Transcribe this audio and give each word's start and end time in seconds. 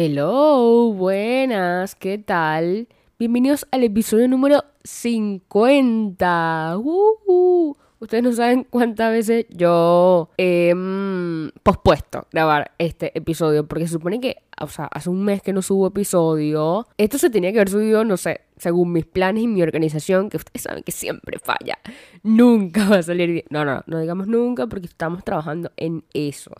Hello, 0.00 0.92
buenas, 0.92 1.96
¿qué 1.96 2.18
tal? 2.18 2.86
Bienvenidos 3.18 3.66
al 3.72 3.82
episodio 3.82 4.28
número 4.28 4.62
50. 4.84 6.76
Uh, 6.78 7.74
ustedes 7.98 8.22
no 8.22 8.32
saben 8.32 8.62
cuántas 8.70 9.10
veces 9.10 9.46
yo 9.50 10.30
he 10.36 10.72
mm, 10.72 11.48
pospuesto 11.64 12.28
grabar 12.30 12.70
este 12.78 13.10
episodio, 13.18 13.66
porque 13.66 13.88
se 13.88 13.94
supone 13.94 14.20
que, 14.20 14.36
o 14.60 14.68
sea, 14.68 14.84
hace 14.84 15.10
un 15.10 15.24
mes 15.24 15.42
que 15.42 15.52
no 15.52 15.62
subo 15.62 15.88
episodio. 15.88 16.86
Esto 16.96 17.18
se 17.18 17.28
tenía 17.28 17.50
que 17.50 17.58
haber 17.58 17.70
subido, 17.70 18.04
no 18.04 18.16
sé, 18.16 18.42
según 18.56 18.92
mis 18.92 19.04
planes 19.04 19.42
y 19.42 19.48
mi 19.48 19.62
organización, 19.62 20.30
que 20.30 20.36
ustedes 20.36 20.62
saben 20.62 20.84
que 20.84 20.92
siempre 20.92 21.40
falla. 21.40 21.76
Nunca 22.22 22.88
va 22.88 22.98
a 22.98 23.02
salir 23.02 23.32
bien. 23.32 23.46
No, 23.50 23.64
no, 23.64 23.82
no 23.88 23.98
digamos 23.98 24.28
nunca 24.28 24.68
porque 24.68 24.86
estamos 24.86 25.24
trabajando 25.24 25.72
en 25.76 26.04
eso. 26.14 26.52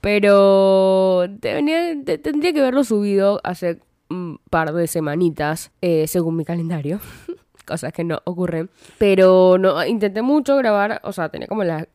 Pero 0.00 1.26
tendría 1.40 2.52
que 2.52 2.60
haberlo 2.60 2.84
subido 2.84 3.40
hace 3.44 3.80
un 4.08 4.40
par 4.50 4.72
de 4.72 4.86
semanitas, 4.86 5.70
eh, 5.80 6.06
según 6.06 6.36
mi 6.36 6.44
calendario. 6.44 7.00
Cosas 7.66 7.92
que 7.92 8.02
no 8.02 8.20
ocurren. 8.24 8.68
Pero 8.98 9.56
no, 9.58 9.84
intenté 9.86 10.22
mucho 10.22 10.56
grabar, 10.56 11.00
o 11.04 11.12
sea, 11.12 11.28
tenía 11.28 11.46
como 11.46 11.64
las... 11.64 11.86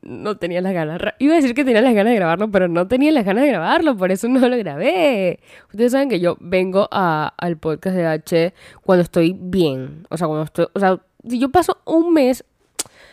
No 0.00 0.38
tenía 0.38 0.62
las 0.62 0.72
ganas. 0.72 0.98
Iba 1.18 1.34
a 1.34 1.36
decir 1.36 1.54
que 1.54 1.64
tenía 1.64 1.82
las 1.82 1.92
ganas 1.92 2.12
de 2.12 2.16
grabarlo, 2.16 2.50
pero 2.50 2.68
no 2.68 2.88
tenía 2.88 3.12
las 3.12 3.26
ganas 3.26 3.44
de 3.44 3.50
grabarlo, 3.50 3.94
por 3.96 4.10
eso 4.10 4.28
no 4.28 4.48
lo 4.48 4.56
grabé. 4.56 5.40
Ustedes 5.70 5.92
saben 5.92 6.08
que 6.08 6.20
yo 6.20 6.38
vengo 6.40 6.88
al 6.90 7.58
podcast 7.58 7.96
de 7.96 8.06
H 8.06 8.54
cuando 8.82 9.02
estoy 9.02 9.36
bien. 9.38 10.06
O 10.08 10.16
sea, 10.16 10.26
cuando 10.26 10.44
estoy... 10.44 10.68
O 10.72 10.80
sea, 10.80 10.98
si 11.28 11.38
yo 11.38 11.50
paso 11.50 11.78
un 11.84 12.14
mes... 12.14 12.44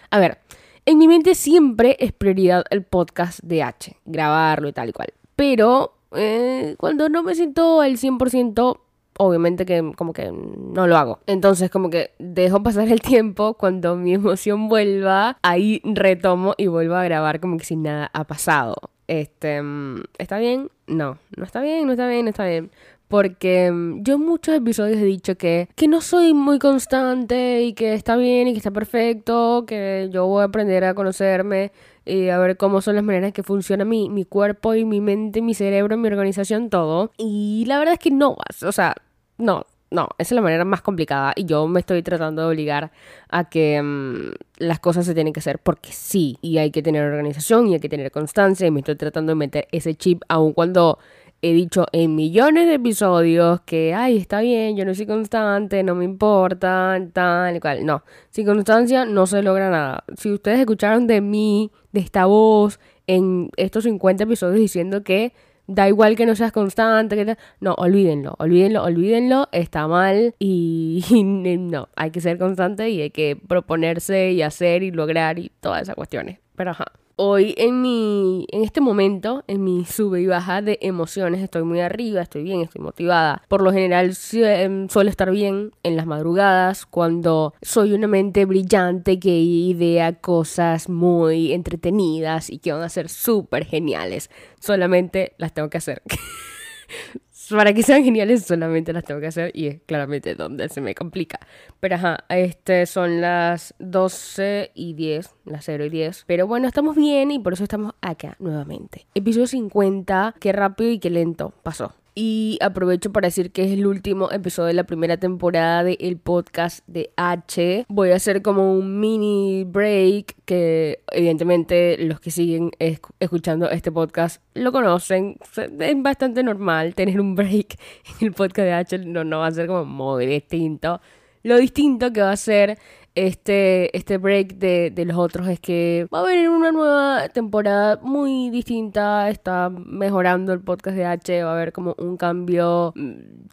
A 0.09 0.19
ver, 0.19 0.37
en 0.87 0.97
mi 0.97 1.07
mente 1.09 1.35
siempre 1.35 1.97
es 1.99 2.13
prioridad 2.13 2.63
el 2.69 2.81
podcast 2.81 3.41
de 3.43 3.61
H, 3.61 3.97
grabarlo 4.05 4.69
y 4.69 4.71
tal 4.71 4.87
y 4.87 4.93
cual. 4.93 5.09
Pero 5.35 5.97
eh, 6.15 6.75
cuando 6.77 7.09
no 7.09 7.23
me 7.23 7.35
siento 7.35 7.81
al 7.81 7.97
100%, 7.97 8.79
obviamente 9.19 9.65
que 9.65 9.91
como 9.97 10.13
que 10.13 10.31
no 10.31 10.87
lo 10.87 10.95
hago. 10.95 11.19
Entonces 11.27 11.69
como 11.69 11.89
que 11.89 12.11
dejo 12.19 12.63
pasar 12.63 12.87
el 12.87 13.01
tiempo, 13.01 13.55
cuando 13.55 13.97
mi 13.97 14.13
emoción 14.13 14.69
vuelva, 14.69 15.37
ahí 15.41 15.81
retomo 15.83 16.55
y 16.57 16.67
vuelvo 16.67 16.95
a 16.95 17.03
grabar 17.03 17.41
como 17.41 17.57
que 17.57 17.65
sin 17.65 17.83
nada 17.83 18.09
ha 18.13 18.23
pasado. 18.23 18.75
Este, 19.07 19.61
mm, 19.61 20.03
¿está 20.17 20.37
bien? 20.37 20.71
No, 20.87 21.17
no 21.35 21.43
está 21.43 21.59
bien, 21.59 21.85
no 21.85 21.91
está 21.91 22.07
bien, 22.07 22.23
no 22.23 22.29
está 22.29 22.45
bien. 22.45 22.71
Porque 23.07 23.71
mm, 23.71 24.03
yo 24.03 24.15
en 24.15 24.21
muchos 24.21 24.55
episodios 24.55 24.97
he 24.97 25.05
dicho 25.05 25.35
que, 25.35 25.69
que 25.75 25.87
no 25.87 26.01
soy 26.01 26.33
muy 26.33 26.59
constante 26.59 27.63
y 27.63 27.73
que 27.73 27.93
está 27.93 28.15
bien 28.15 28.47
y 28.47 28.51
que 28.51 28.57
está 28.57 28.71
perfecto, 28.71 29.65
que 29.67 30.09
yo 30.11 30.25
voy 30.27 30.41
a 30.41 30.45
aprender 30.45 30.83
a 30.83 30.93
conocerme 30.93 31.71
y 32.05 32.29
a 32.29 32.37
ver 32.39 32.57
cómo 32.57 32.81
son 32.81 32.95
las 32.95 33.03
maneras 33.03 33.33
que 33.33 33.43
funciona 33.43 33.85
mi, 33.85 34.09
mi 34.09 34.25
cuerpo 34.25 34.75
y 34.75 34.85
mi 34.85 35.01
mente, 35.01 35.41
mi 35.41 35.53
cerebro, 35.53 35.97
mi 35.97 36.07
organización, 36.07 36.69
todo. 36.69 37.11
Y 37.17 37.65
la 37.67 37.79
verdad 37.79 37.93
es 37.93 37.99
que 37.99 38.11
no, 38.11 38.37
o 38.65 38.71
sea, 38.71 38.95
no, 39.37 39.65
no, 39.89 40.09
esa 40.17 40.33
es 40.33 40.35
la 40.35 40.41
manera 40.41 40.65
más 40.65 40.81
complicada 40.81 41.33
y 41.35 41.45
yo 41.45 41.67
me 41.67 41.79
estoy 41.79 42.03
tratando 42.03 42.41
de 42.41 42.47
obligar 42.49 42.91
a 43.29 43.49
que 43.49 43.81
mm, 43.81 44.31
las 44.57 44.79
cosas 44.79 45.05
se 45.05 45.13
tienen 45.13 45.31
que 45.31 45.39
hacer 45.39 45.59
porque 45.59 45.91
sí, 45.91 46.37
y 46.41 46.57
hay 46.57 46.71
que 46.71 46.81
tener 46.81 47.03
organización 47.03 47.67
y 47.67 47.75
hay 47.75 47.79
que 47.79 47.89
tener 47.89 48.11
constancia 48.11 48.67
y 48.67 48.71
me 48.71 48.81
estoy 48.81 48.95
tratando 48.95 49.31
de 49.31 49.35
meter 49.35 49.67
ese 49.71 49.95
chip 49.95 50.23
aun 50.27 50.53
cuando 50.53 50.99
he 51.41 51.53
dicho 51.53 51.85
en 51.91 52.15
millones 52.15 52.67
de 52.67 52.75
episodios 52.75 53.61
que, 53.61 53.93
ay, 53.93 54.17
está 54.17 54.41
bien, 54.41 54.75
yo 54.75 54.85
no 54.85 54.95
soy 54.95 55.05
constante, 55.05 55.83
no 55.83 55.95
me 55.95 56.05
importa, 56.05 56.99
tal 57.13 57.55
y 57.55 57.59
cual. 57.59 57.85
No, 57.85 58.03
sin 58.29 58.45
constancia 58.45 59.05
no 59.05 59.27
se 59.27 59.43
logra 59.43 59.69
nada. 59.69 60.03
Si 60.17 60.31
ustedes 60.31 60.59
escucharon 60.59 61.07
de 61.07 61.21
mí, 61.21 61.71
de 61.91 61.99
esta 61.99 62.25
voz, 62.25 62.79
en 63.05 63.49
estos 63.57 63.83
50 63.83 64.23
episodios 64.23 64.59
diciendo 64.59 65.03
que 65.03 65.33
da 65.67 65.87
igual 65.87 66.15
que 66.15 66.25
no 66.25 66.35
seas 66.35 66.51
constante, 66.51 67.15
que 67.15 67.37
no, 67.59 67.73
olvídenlo, 67.75 68.35
olvídenlo, 68.39 68.83
olvídenlo, 68.83 69.47
está 69.51 69.87
mal 69.87 70.33
y, 70.39 71.03
no, 71.13 71.89
hay 71.95 72.11
que 72.11 72.21
ser 72.21 72.37
constante 72.37 72.89
y 72.89 73.01
hay 73.01 73.11
que 73.11 73.35
proponerse 73.35 74.31
y 74.31 74.41
hacer 74.41 74.83
y 74.83 74.91
lograr 74.91 75.39
y 75.39 75.51
todas 75.59 75.83
esas 75.83 75.95
cuestiones. 75.95 76.39
Pero 76.55 76.71
ajá 76.71 76.85
hoy 77.17 77.55
en 77.57 77.81
mi 77.81 78.45
en 78.51 78.63
este 78.63 78.79
momento 78.79 79.43
en 79.47 79.63
mi 79.63 79.85
sube 79.85 80.21
y 80.21 80.27
baja 80.27 80.61
de 80.61 80.77
emociones 80.81 81.41
estoy 81.41 81.63
muy 81.63 81.81
arriba 81.81 82.21
estoy 82.21 82.43
bien 82.43 82.61
estoy 82.61 82.81
motivada. 82.81 83.43
Por 83.47 83.61
lo 83.61 83.73
general 83.73 84.15
suelo 84.15 85.09
estar 85.09 85.31
bien 85.31 85.71
en 85.83 85.95
las 85.97 86.05
madrugadas 86.05 86.85
cuando 86.85 87.53
soy 87.61 87.93
una 87.93 88.07
mente 88.07 88.45
brillante 88.45 89.19
que 89.19 89.37
idea 89.37 90.13
cosas 90.13 90.89
muy 90.89 91.51
entretenidas 91.51 92.49
y 92.49 92.59
que 92.59 92.71
van 92.71 92.83
a 92.83 92.89
ser 92.89 93.09
súper 93.09 93.65
geniales. 93.65 94.29
Solamente 94.59 95.33
las 95.37 95.53
tengo 95.53 95.69
que 95.69 95.79
hacer 95.79 96.03
para 97.55 97.73
que 97.73 97.83
sean 97.83 98.03
geniales 98.03 98.45
solamente 98.45 98.93
las 98.93 99.03
tengo 99.03 99.19
que 99.19 99.27
hacer 99.27 99.51
y 99.53 99.67
es 99.67 99.81
claramente 99.85 100.35
donde 100.35 100.69
se 100.69 100.81
me 100.81 100.95
complica. 100.95 101.39
Pero 101.79 101.95
ajá, 101.95 102.25
este 102.29 102.85
son 102.85 103.21
las 103.21 103.73
12 103.79 104.71
y 104.73 104.93
10, 104.93 105.35
las 105.45 105.65
0 105.65 105.85
y 105.85 105.89
10. 105.89 106.25
Pero 106.27 106.47
bueno, 106.47 106.67
estamos 106.67 106.95
bien 106.95 107.31
y 107.31 107.39
por 107.39 107.53
eso 107.53 107.63
estamos 107.63 107.93
acá 108.01 108.35
nuevamente. 108.39 109.05
Episodio 109.15 109.47
50, 109.47 110.35
qué 110.39 110.51
rápido 110.51 110.91
y 110.91 110.99
qué 110.99 111.09
lento 111.09 111.53
pasó. 111.63 111.93
Y 112.19 112.57
aprovecho 112.61 113.11
para 113.11 113.27
decir 113.27 113.51
que 113.51 113.63
es 113.63 113.71
el 113.73 113.85
último 113.85 114.31
episodio 114.31 114.69
de 114.69 114.73
la 114.73 114.85
primera 114.85 115.17
temporada 115.17 115.83
del 115.83 116.17
podcast 116.17 116.83
de 116.87 117.11
H. 117.15 117.85
Voy 117.89 118.09
a 118.09 118.15
hacer 118.15 118.41
como 118.41 118.73
un 118.73 118.99
mini 118.99 119.65
break 119.65 120.33
que 120.43 121.03
evidentemente 121.11 121.95
los 121.99 122.19
que 122.19 122.31
siguen 122.31 122.71
escuchando 123.19 123.69
este 123.69 123.91
podcast 123.91 124.41
lo 124.55 124.71
conocen. 124.71 125.37
Es 125.79 126.01
bastante 126.01 126.41
normal 126.41 126.95
tener 126.95 127.21
un 127.21 127.35
break 127.35 127.77
en 128.19 128.27
el 128.29 128.33
podcast 128.33 128.65
de 128.65 128.73
H. 128.73 128.97
No, 129.05 129.23
no 129.23 129.41
va 129.41 129.45
a 129.45 129.51
ser 129.51 129.67
como 129.67 129.85
muy 129.85 130.25
distinto. 130.25 130.99
Lo 131.43 131.57
distinto 131.57 132.11
que 132.11 132.21
va 132.23 132.31
a 132.31 132.37
ser 132.37 132.79
este, 133.17 133.95
este 133.97 134.19
break 134.19 134.55
de, 134.59 134.91
de, 134.91 135.05
los 135.05 135.17
otros 135.17 135.47
es 135.47 135.59
que 135.59 136.07
va 136.13 136.19
a 136.19 136.21
haber 136.21 136.49
una 136.49 136.71
nueva 136.71 137.29
temporada 137.29 137.99
muy 138.03 138.51
distinta, 138.51 139.29
está 139.29 139.71
mejorando 139.71 140.53
el 140.53 140.61
podcast 140.61 140.95
de 140.95 141.05
H, 141.05 141.43
va 141.43 141.49
a 141.49 141.53
haber 141.53 141.73
como 141.73 141.95
un 141.97 142.15
cambio 142.15 142.93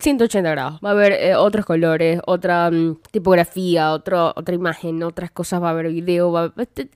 180 0.00 0.38
mm, 0.38 0.52
grados, 0.52 0.80
va 0.84 0.90
a 0.90 0.92
haber 0.92 1.12
eh, 1.12 1.34
otros 1.36 1.64
colores, 1.64 2.20
otra 2.26 2.70
mm, 2.70 2.98
tipografía, 3.10 3.92
otro, 3.92 4.34
otra 4.36 4.54
imagen, 4.54 5.02
otras 5.02 5.30
cosas, 5.30 5.62
va 5.62 5.68
a 5.68 5.70
haber 5.70 5.88
video, 5.88 6.30
va 6.30 6.44
a... 6.44 6.52
Este, 6.58 6.90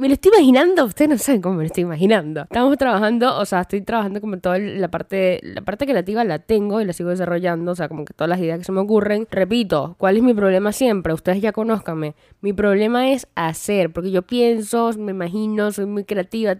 me 0.00 0.08
lo 0.08 0.14
estoy 0.14 0.32
imaginando, 0.34 0.86
ustedes 0.86 1.10
no 1.10 1.18
saben 1.18 1.42
cómo 1.42 1.56
me 1.56 1.64
lo 1.64 1.66
estoy 1.66 1.82
imaginando. 1.82 2.42
Estamos 2.42 2.78
trabajando, 2.78 3.36
o 3.38 3.44
sea, 3.44 3.60
estoy 3.60 3.82
trabajando 3.82 4.22
como 4.22 4.38
toda 4.38 4.58
la 4.58 4.88
parte, 4.88 5.40
la 5.42 5.60
parte 5.60 5.86
creativa 5.86 6.24
la 6.24 6.38
tengo 6.38 6.80
y 6.80 6.86
la 6.86 6.94
sigo 6.94 7.10
desarrollando, 7.10 7.72
o 7.72 7.74
sea, 7.74 7.88
como 7.88 8.06
que 8.06 8.14
todas 8.14 8.30
las 8.30 8.40
ideas 8.40 8.58
que 8.58 8.64
se 8.64 8.72
me 8.72 8.80
ocurren. 8.80 9.28
Repito, 9.30 9.96
¿cuál 9.98 10.16
es 10.16 10.22
mi 10.22 10.32
problema 10.32 10.72
siempre? 10.72 11.12
Ustedes 11.12 11.42
ya 11.42 11.52
conozcanme. 11.52 12.14
Mi 12.40 12.54
problema 12.54 13.10
es 13.10 13.28
hacer, 13.34 13.92
porque 13.92 14.10
yo 14.10 14.22
pienso, 14.22 14.90
me 14.96 15.10
imagino, 15.10 15.70
soy 15.70 15.84
muy 15.84 16.04
creativa, 16.04 16.56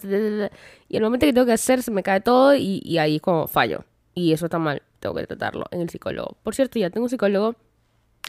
y 0.89 0.97
el 0.97 1.03
momento 1.03 1.25
que 1.25 1.33
tengo 1.33 1.47
que 1.47 1.55
hacer 1.55 1.83
se 1.83 1.91
me 1.91 2.03
cae 2.03 2.21
todo 2.21 2.55
y, 2.55 2.83
y 2.85 2.99
ahí 2.99 3.17
es 3.17 3.23
como 3.23 3.49
fallo. 3.49 3.85
Y 4.15 4.35
eso 4.35 4.47
está 4.47 4.59
mal, 4.59 4.83
tengo 4.99 5.15
que 5.15 5.27
tratarlo 5.27 5.65
en 5.71 5.81
el 5.81 5.89
psicólogo. 5.89 6.37
Por 6.43 6.55
cierto, 6.55 6.79
ya 6.79 6.91
tengo 6.91 7.05
un 7.05 7.11
psicólogo 7.11 7.57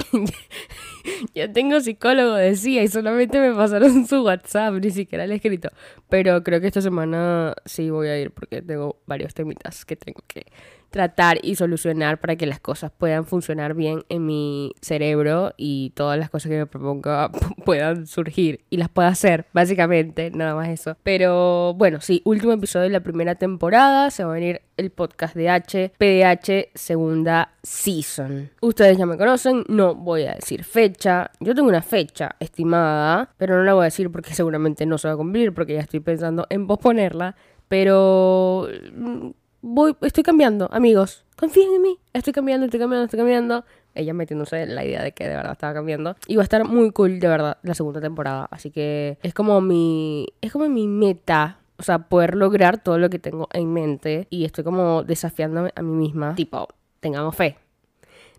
ya 1.34 1.52
tengo 1.52 1.80
psicólogo, 1.80 2.34
decía, 2.36 2.84
y 2.84 2.88
solamente 2.88 3.40
me 3.40 3.54
pasaron 3.54 4.08
su 4.08 4.24
WhatsApp, 4.24 4.76
ni 4.76 4.92
siquiera 4.92 5.28
le 5.28 5.34
he 5.34 5.38
escrito. 5.38 5.70
Pero 6.10 6.44
creo 6.44 6.62
que 6.62 6.68
esta 6.68 6.82
semana 6.82 7.56
sí 7.66 7.90
voy 7.90 8.08
a 8.08 8.20
ir 8.20 8.32
porque 8.32 8.62
tengo 8.62 9.02
varios 9.08 9.34
temitas 9.34 9.86
que 9.86 9.96
tengo 9.96 10.22
que 10.28 10.46
tratar 10.92 11.40
y 11.42 11.56
solucionar 11.56 12.20
para 12.20 12.36
que 12.36 12.46
las 12.46 12.60
cosas 12.60 12.92
puedan 12.96 13.26
funcionar 13.26 13.74
bien 13.74 14.04
en 14.10 14.26
mi 14.26 14.74
cerebro 14.82 15.54
y 15.58 15.92
todas 15.96 16.20
las 16.20 16.30
cosas 16.30 16.50
que 16.50 16.58
me 16.58 16.66
proponga 16.68 17.32
puedan 17.66 18.06
surgir 18.06 18.66
y 18.70 18.78
las 18.78 18.90
pueda 18.90 19.08
hacer, 19.08 19.46
básicamente, 19.54 20.30
nada 20.32 20.54
más 20.54 20.70
eso. 20.70 20.98
Pero 21.02 21.74
bueno, 21.76 22.02
sí, 22.02 22.22
último 22.26 22.52
episodio 22.52 22.84
de 22.84 22.90
la 22.90 23.00
primera 23.00 23.36
temporada, 23.36 24.12
se 24.12 24.24
va 24.24 24.32
a 24.32 24.36
venir 24.36 24.62
el 24.78 24.92
podcast 24.92 25.36
de 25.36 25.50
H, 25.50 25.94
PDH 25.98 26.72
segunda 26.76 27.54
season. 27.64 28.50
Ustedes 28.62 28.98
ya 28.98 29.06
me 29.06 29.18
conocen, 29.18 29.64
no 29.70 29.96
voy 29.96 30.26
a 30.26 30.34
decir 30.34 30.64
fecha, 30.64 31.32
yo 31.40 31.56
tengo 31.56 31.70
una 31.70 31.82
fecha 31.82 32.36
estimada, 32.40 33.34
pero 33.38 33.58
no 33.58 33.64
la 33.64 33.74
voy 33.74 33.84
a 33.84 33.86
decir 33.86 34.12
porque 34.12 34.34
seguramente 34.34 34.86
no 34.86 34.98
se 34.98 35.08
va 35.08 35.14
a 35.14 35.18
cumplir 35.18 35.54
porque 35.54 35.74
ya 35.74 35.82
estoy 35.82 36.02
pensando 36.02 36.48
en 36.50 36.68
posponerla, 36.68 37.36
pero 37.68 38.68
mm, 38.94 39.30
voy, 39.62 39.96
estoy 40.02 40.24
cambiando, 40.24 40.70
amigos. 40.72 41.26
Confíen 41.36 41.74
en 41.74 41.82
mí. 41.82 41.98
Estoy 42.14 42.34
cambiando, 42.34 42.66
estoy 42.66 42.80
cambiando, 42.80 43.06
estoy 43.06 43.18
cambiando. 43.18 43.66
Ella 43.94 44.14
metiéndose 44.14 44.62
en 44.62 44.76
la 44.76 44.86
idea 44.86 45.04
de 45.04 45.12
que 45.12 45.28
de 45.28 45.36
verdad 45.36 45.54
estaba 45.54 45.74
cambiando. 45.74 46.16
Y 46.28 46.36
va 46.36 46.44
a 46.44 46.44
estar 46.44 46.64
muy 46.66 46.92
cool, 46.92 47.20
de 47.20 47.28
verdad, 47.28 47.58
la 47.64 47.74
segunda 47.74 48.00
temporada. 48.00 48.48
Así 48.52 48.72
que 48.72 49.18
es 49.24 49.34
como 49.34 49.62
mi. 49.62 50.28
Es 50.42 50.52
como 50.52 50.70
mi 50.70 50.88
meta. 50.88 51.60
O 51.78 51.84
sea, 51.84 52.10
poder 52.10 52.36
lograr 52.36 52.84
todo 52.84 53.00
lo 53.00 53.10
que 53.10 53.18
tengo 53.18 53.50
en 53.54 53.74
mente. 53.74 54.28
Y 54.30 54.46
estoy 54.46 54.64
como 54.64 55.04
desafiándome 55.04 55.72
a 55.76 55.82
mí 55.82 55.94
misma. 55.94 56.36
Tipo, 56.36 56.68
tengamos 57.00 57.36
fe. 57.36 57.58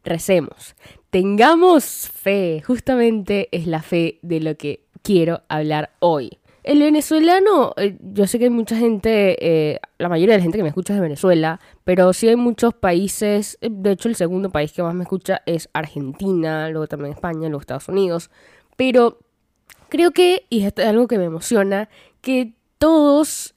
Recemos. 0.05 0.77
Tengamos 1.11 2.09
fe. 2.09 2.63
Justamente 2.65 3.49
es 3.51 3.67
la 3.67 3.83
fe 3.83 4.21
de 4.23 4.41
lo 4.41 4.57
que 4.57 4.87
quiero 5.03 5.43
hablar 5.49 5.91
hoy. 5.99 6.39
El 6.63 6.79
venezolano, 6.79 7.75
eh, 7.77 7.99
yo 8.01 8.27
sé 8.29 8.39
que 8.39 8.45
hay 8.45 8.51
mucha 8.51 8.77
gente, 8.77 9.37
eh, 9.41 9.81
la 9.99 10.09
mayoría 10.09 10.35
de 10.35 10.39
la 10.39 10.43
gente 10.45 10.59
que 10.59 10.63
me 10.63 10.69
escucha 10.69 10.93
es 10.93 10.99
de 10.99 11.03
Venezuela, 11.03 11.59
pero 11.83 12.13
sí 12.13 12.29
hay 12.29 12.37
muchos 12.37 12.73
países, 12.73 13.59
eh, 13.61 13.69
de 13.69 13.91
hecho 13.91 14.09
el 14.09 14.15
segundo 14.15 14.51
país 14.51 14.73
que 14.73 14.83
más 14.83 14.95
me 14.95 15.03
escucha 15.03 15.43
es 15.45 15.69
Argentina, 15.73 16.69
luego 16.69 16.87
también 16.87 17.15
España, 17.15 17.49
luego 17.49 17.61
Estados 17.61 17.89
Unidos, 17.89 18.31
pero 18.77 19.19
creo 19.89 20.13
que, 20.13 20.47
y 20.51 20.63
esto 20.63 20.83
es 20.83 20.89
algo 20.89 21.09
que 21.09 21.19
me 21.19 21.25
emociona, 21.25 21.89
que 22.21 22.53
todos, 22.79 23.55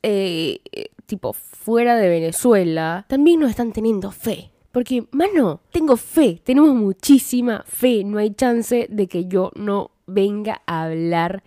tipo, 1.05 1.33
fuera 1.33 1.97
de 1.97 2.09
Venezuela, 2.09 3.05
también 3.07 3.39
nos 3.39 3.49
están 3.49 3.71
teniendo 3.71 4.11
fe. 4.11 4.51
Porque, 4.71 5.07
mano, 5.11 5.61
tengo 5.71 5.97
fe, 5.97 6.41
tenemos 6.43 6.75
muchísima 6.75 7.63
fe, 7.65 8.03
no 8.03 8.17
hay 8.19 8.35
chance 8.35 8.87
de 8.89 9.07
que 9.07 9.25
yo 9.25 9.51
no 9.55 9.91
venga 10.05 10.61
a 10.67 10.83
hablar 10.83 11.43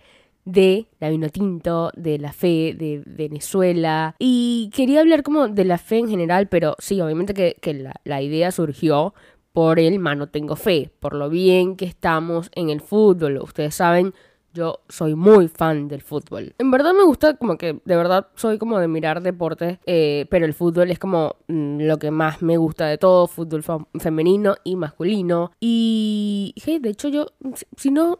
de 0.51 0.87
la 0.99 1.09
vino 1.09 1.29
tinto, 1.29 1.91
de 1.95 2.17
la 2.17 2.33
fe 2.33 2.75
de 2.77 3.03
Venezuela. 3.05 4.15
Y 4.19 4.69
quería 4.73 5.01
hablar 5.01 5.23
como 5.23 5.47
de 5.47 5.65
la 5.65 5.77
fe 5.77 5.99
en 5.99 6.09
general, 6.09 6.47
pero 6.47 6.75
sí, 6.79 6.99
obviamente 7.01 7.33
que, 7.33 7.91
la, 8.03 8.21
idea 8.21 8.51
surgió 8.51 9.13
por 9.53 9.79
el 9.79 9.99
mano 9.99 10.27
tengo 10.27 10.55
fe, 10.55 10.91
por 10.99 11.15
lo 11.15 11.29
bien 11.29 11.75
que 11.75 11.85
estamos 11.85 12.49
en 12.53 12.69
el 12.69 12.81
fútbol. 12.81 13.37
Ustedes 13.37 13.75
saben, 13.75 14.13
yo 14.53 14.81
soy 14.89 15.15
muy 15.15 15.47
fan 15.47 15.87
del 15.87 16.01
fútbol. 16.01 16.53
En 16.57 16.71
verdad 16.71 16.93
me 16.93 17.03
gusta 17.03 17.35
como 17.35 17.57
que, 17.57 17.79
de 17.85 17.95
verdad, 17.95 18.27
soy 18.35 18.57
como 18.57 18.79
de 18.79 18.87
mirar 18.87 19.21
deportes, 19.21 19.79
eh, 19.85 20.25
pero 20.29 20.45
el 20.45 20.53
fútbol 20.53 20.91
es 20.91 20.99
como 20.99 21.35
mm, 21.47 21.81
lo 21.81 21.97
que 21.97 22.11
más 22.11 22.41
me 22.41 22.57
gusta 22.57 22.87
de 22.87 22.97
todo, 22.97 23.27
fútbol 23.27 23.63
femenino 23.99 24.55
y 24.63 24.75
masculino. 24.75 25.51
Y, 25.59 26.53
de 26.81 26.89
hecho 26.89 27.09
yo, 27.09 27.27
si 27.77 27.91
no, 27.91 28.19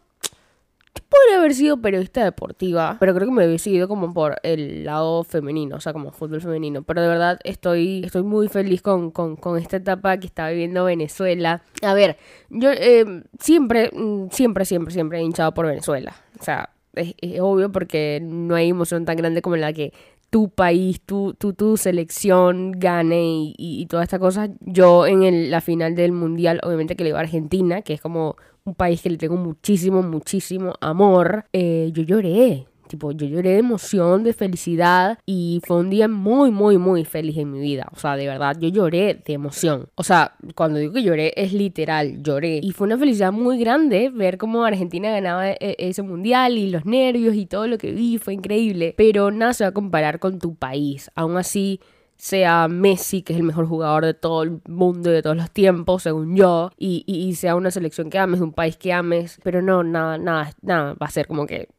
podría 1.09 1.39
haber 1.39 1.53
sido 1.53 1.81
periodista 1.81 2.23
deportiva, 2.23 2.97
pero 2.99 3.13
creo 3.15 3.27
que 3.27 3.33
me 3.33 3.47
hubiese 3.47 3.71
ido 3.71 3.87
como 3.87 4.13
por 4.13 4.37
el 4.43 4.85
lado 4.85 5.23
femenino, 5.23 5.77
o 5.77 5.81
sea, 5.81 5.91
como 5.91 6.11
fútbol 6.11 6.41
femenino. 6.41 6.83
Pero 6.83 7.01
de 7.01 7.07
verdad 7.07 7.39
estoy, 7.43 8.03
estoy 8.05 8.23
muy 8.23 8.47
feliz 8.47 8.81
con, 8.81 9.11
esta 9.59 9.77
etapa 9.77 10.17
que 10.17 10.27
está 10.27 10.49
viviendo 10.49 10.85
Venezuela. 10.85 11.63
A 11.81 11.93
ver, 11.93 12.17
yo 12.49 12.71
eh, 12.71 13.23
siempre, 13.39 13.89
mm, 13.91 14.29
siempre, 14.31 14.65
siempre, 14.65 14.93
siempre 14.93 15.19
he 15.19 15.23
hinchado 15.23 15.53
por 15.53 15.65
Venezuela. 15.65 16.15
O 16.39 16.43
sea, 16.43 16.69
es, 16.93 17.13
obvio 17.39 17.71
porque 17.71 18.19
no 18.21 18.55
hay 18.55 18.69
emoción 18.69 19.05
tan 19.05 19.17
grande 19.17 19.41
como 19.41 19.55
la 19.55 19.73
que 19.73 19.93
tu 20.29 20.49
país, 20.49 21.01
tu, 21.01 21.33
tu, 21.33 21.53
tu 21.53 21.77
selección 21.77 22.71
gane 22.71 23.23
y, 23.23 23.55
y, 23.57 23.85
toda 23.87 24.03
esta 24.03 24.19
cosa. 24.19 24.49
Yo 24.61 25.07
en 25.07 25.51
la 25.51 25.61
final 25.61 25.95
del 25.95 26.11
mundial, 26.11 26.59
obviamente 26.63 26.95
que 26.95 27.03
le 27.03 27.09
iba 27.09 27.19
a 27.19 27.21
Argentina, 27.21 27.81
que 27.81 27.93
es 27.93 28.01
como 28.01 28.35
un 28.63 28.75
país 28.75 29.01
que 29.01 29.09
le 29.09 29.17
tengo 29.17 29.35
muchísimo, 29.35 30.01
muchísimo 30.03 30.73
amor, 30.81 31.45
eh, 31.53 31.89
yo 31.93 32.03
lloré. 32.03 32.67
Tipo, 32.89 33.11
yo 33.11 33.27
lloré 33.27 33.51
de 33.51 33.59
emoción, 33.59 34.23
de 34.23 34.33
felicidad 34.33 35.19
y 35.27 35.61
fue 35.63 35.77
un 35.77 35.91
día 35.91 36.07
muy, 36.07 36.49
muy, 36.49 36.79
muy 36.79 37.05
feliz 37.05 37.37
en 37.37 37.51
mi 37.51 37.59
vida. 37.59 37.87
O 37.95 37.99
sea, 37.99 38.15
de 38.15 38.25
verdad, 38.25 38.57
yo 38.59 38.67
lloré 38.67 39.21
de 39.23 39.33
emoción. 39.33 39.89
O 39.93 40.03
sea, 40.03 40.35
cuando 40.55 40.79
digo 40.79 40.93
que 40.93 41.03
lloré, 41.03 41.31
es 41.35 41.53
literal, 41.53 42.23
lloré. 42.23 42.61
Y 42.63 42.71
fue 42.71 42.87
una 42.87 42.97
felicidad 42.97 43.31
muy 43.31 43.59
grande 43.59 44.09
ver 44.09 44.39
cómo 44.39 44.65
Argentina 44.65 45.11
ganaba 45.11 45.51
e-, 45.51 45.75
ese 45.77 46.01
mundial 46.01 46.57
y 46.57 46.71
los 46.71 46.83
nervios 46.83 47.35
y 47.35 47.45
todo 47.45 47.67
lo 47.67 47.77
que 47.77 47.91
vi, 47.91 48.17
fue 48.17 48.33
increíble. 48.33 48.95
Pero 48.97 49.29
nada 49.29 49.53
se 49.53 49.65
va 49.65 49.69
a 49.69 49.73
comparar 49.73 50.17
con 50.17 50.39
tu 50.39 50.55
país. 50.55 51.11
Aún 51.13 51.37
así, 51.37 51.79
sea 52.19 52.67
Messi, 52.67 53.21
que 53.21 53.31
es 53.33 53.39
el 53.39 53.45
mejor 53.45 53.65
jugador 53.65 54.05
de 54.05 54.13
todo 54.13 54.43
el 54.43 54.61
mundo 54.67 55.09
y 55.09 55.13
de 55.13 55.21
todos 55.21 55.37
los 55.37 55.51
tiempos, 55.51 56.03
según 56.03 56.35
yo, 56.35 56.69
y, 56.77 57.03
y, 57.07 57.33
sea 57.35 57.55
una 57.55 57.71
selección 57.71 58.09
que 58.09 58.19
ames, 58.19 58.41
un 58.41 58.51
país 58.51 58.75
que 58.75 58.91
ames, 58.91 59.39
pero 59.41 59.61
no, 59.61 59.83
nada, 59.83 60.17
nada, 60.17 60.51
nada, 60.61 60.95
va 60.95 61.07
a 61.07 61.11
ser 61.11 61.27
como 61.27 61.47
que 61.47 61.69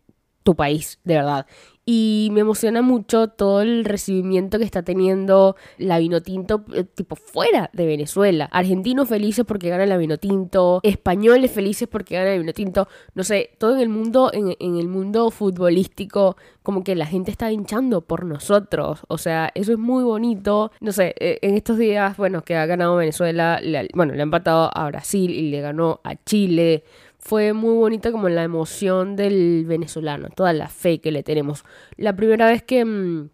tu 0.42 0.54
país, 0.54 0.98
de 1.04 1.14
verdad. 1.14 1.46
Y 1.92 2.28
me 2.32 2.42
emociona 2.42 2.82
mucho 2.82 3.28
todo 3.28 3.62
el 3.62 3.84
recibimiento 3.84 4.58
que 4.58 4.64
está 4.64 4.84
teniendo 4.84 5.56
la 5.76 5.98
Vinotinto, 5.98 6.64
eh, 6.72 6.84
tipo 6.84 7.16
fuera 7.16 7.69
de 7.72 7.84
Venezuela. 7.84 8.44
Argentinos 8.52 9.08
felices 9.08 9.44
porque 9.44 9.70
gana 9.70 9.87
la 9.87 9.96
Vinotinto, 9.96 10.81
españoles 10.84 11.50
felices 11.50 11.88
porque 11.88 12.14
gana 12.14 12.31
la 12.31 12.38
Vinotinto. 12.38 12.87
No 13.14 13.25
sé, 13.25 13.50
todo 13.58 13.75
en 13.75 13.81
el 13.81 13.88
mundo, 13.88 14.31
en, 14.32 14.54
el 14.60 14.88
mundo 14.88 15.31
futbolístico, 15.31 16.37
como 16.62 16.84
que 16.84 16.94
la 16.94 17.06
gente 17.06 17.32
está 17.32 17.50
hinchando 17.50 18.02
por 18.02 18.25
nosotros. 18.25 19.00
O 19.08 19.19
sea, 19.19 19.50
eso 19.54 19.72
es 19.72 19.78
muy 19.78 20.04
bonito. 20.04 20.70
No 20.81 20.92
sé, 20.92 21.14
eh, 21.19 21.38
en 21.42 21.56
estos 21.56 21.76
días, 21.76 22.16
bueno, 22.16 22.42
que 22.42 22.54
ha 22.54 22.66
ganado 22.66 22.94
Venezuela, 22.94 23.58
bueno, 23.94 24.14
le 24.14 24.20
ha 24.20 24.22
empatado 24.22 24.70
a 24.72 24.87
Brasil 24.87 25.32
y 25.32 25.50
le 25.50 25.60
ganó 25.60 26.00
a 26.04 26.14
Chile 26.14 26.84
fue 27.20 27.52
muy 27.52 27.75
bonita 27.75 28.11
como 28.11 28.28
la 28.28 28.43
emoción 28.43 29.14
del 29.14 29.64
venezolano, 29.67 30.28
toda 30.34 30.52
la 30.52 30.69
fe 30.69 31.00
que 31.00 31.12
le 31.12 31.22
tenemos. 31.22 31.64
La 31.96 32.17
primera 32.17 32.46
vez 32.46 32.62
que, 32.62 32.84
mm, 32.84 33.28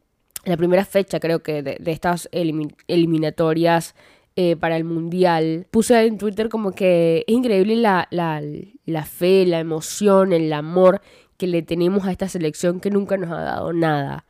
la 0.45 0.57
primera 0.57 0.85
fecha 0.85 1.21
creo 1.21 1.43
que 1.43 1.63
de, 1.63 1.79
estas 1.87 2.29
eliminatorias 2.33 3.95
eh, 4.39 4.55
para 4.55 4.77
el 4.77 4.85
mundial, 4.85 5.67
puse 5.71 5.99
en 6.05 6.19
Twitter 6.19 6.51
como 6.51 6.73
que 6.73 7.25
es 7.27 7.35
increíble 7.35 7.77
la, 7.77 8.07
la, 8.11 8.43
la 8.85 9.05
fe, 9.07 9.47
la 9.47 9.61
emoción, 9.61 10.33
el 10.35 10.53
amor 10.53 11.01
que 11.39 11.47
le 11.47 11.63
tenemos 11.63 12.07
a 12.07 12.13
esta 12.13 12.29
selección 12.29 12.81
que 12.81 12.91
nunca 12.91 13.17
nos 13.17 13.31
ha 13.31 13.41
dado 13.41 13.73
nada. 13.73 14.27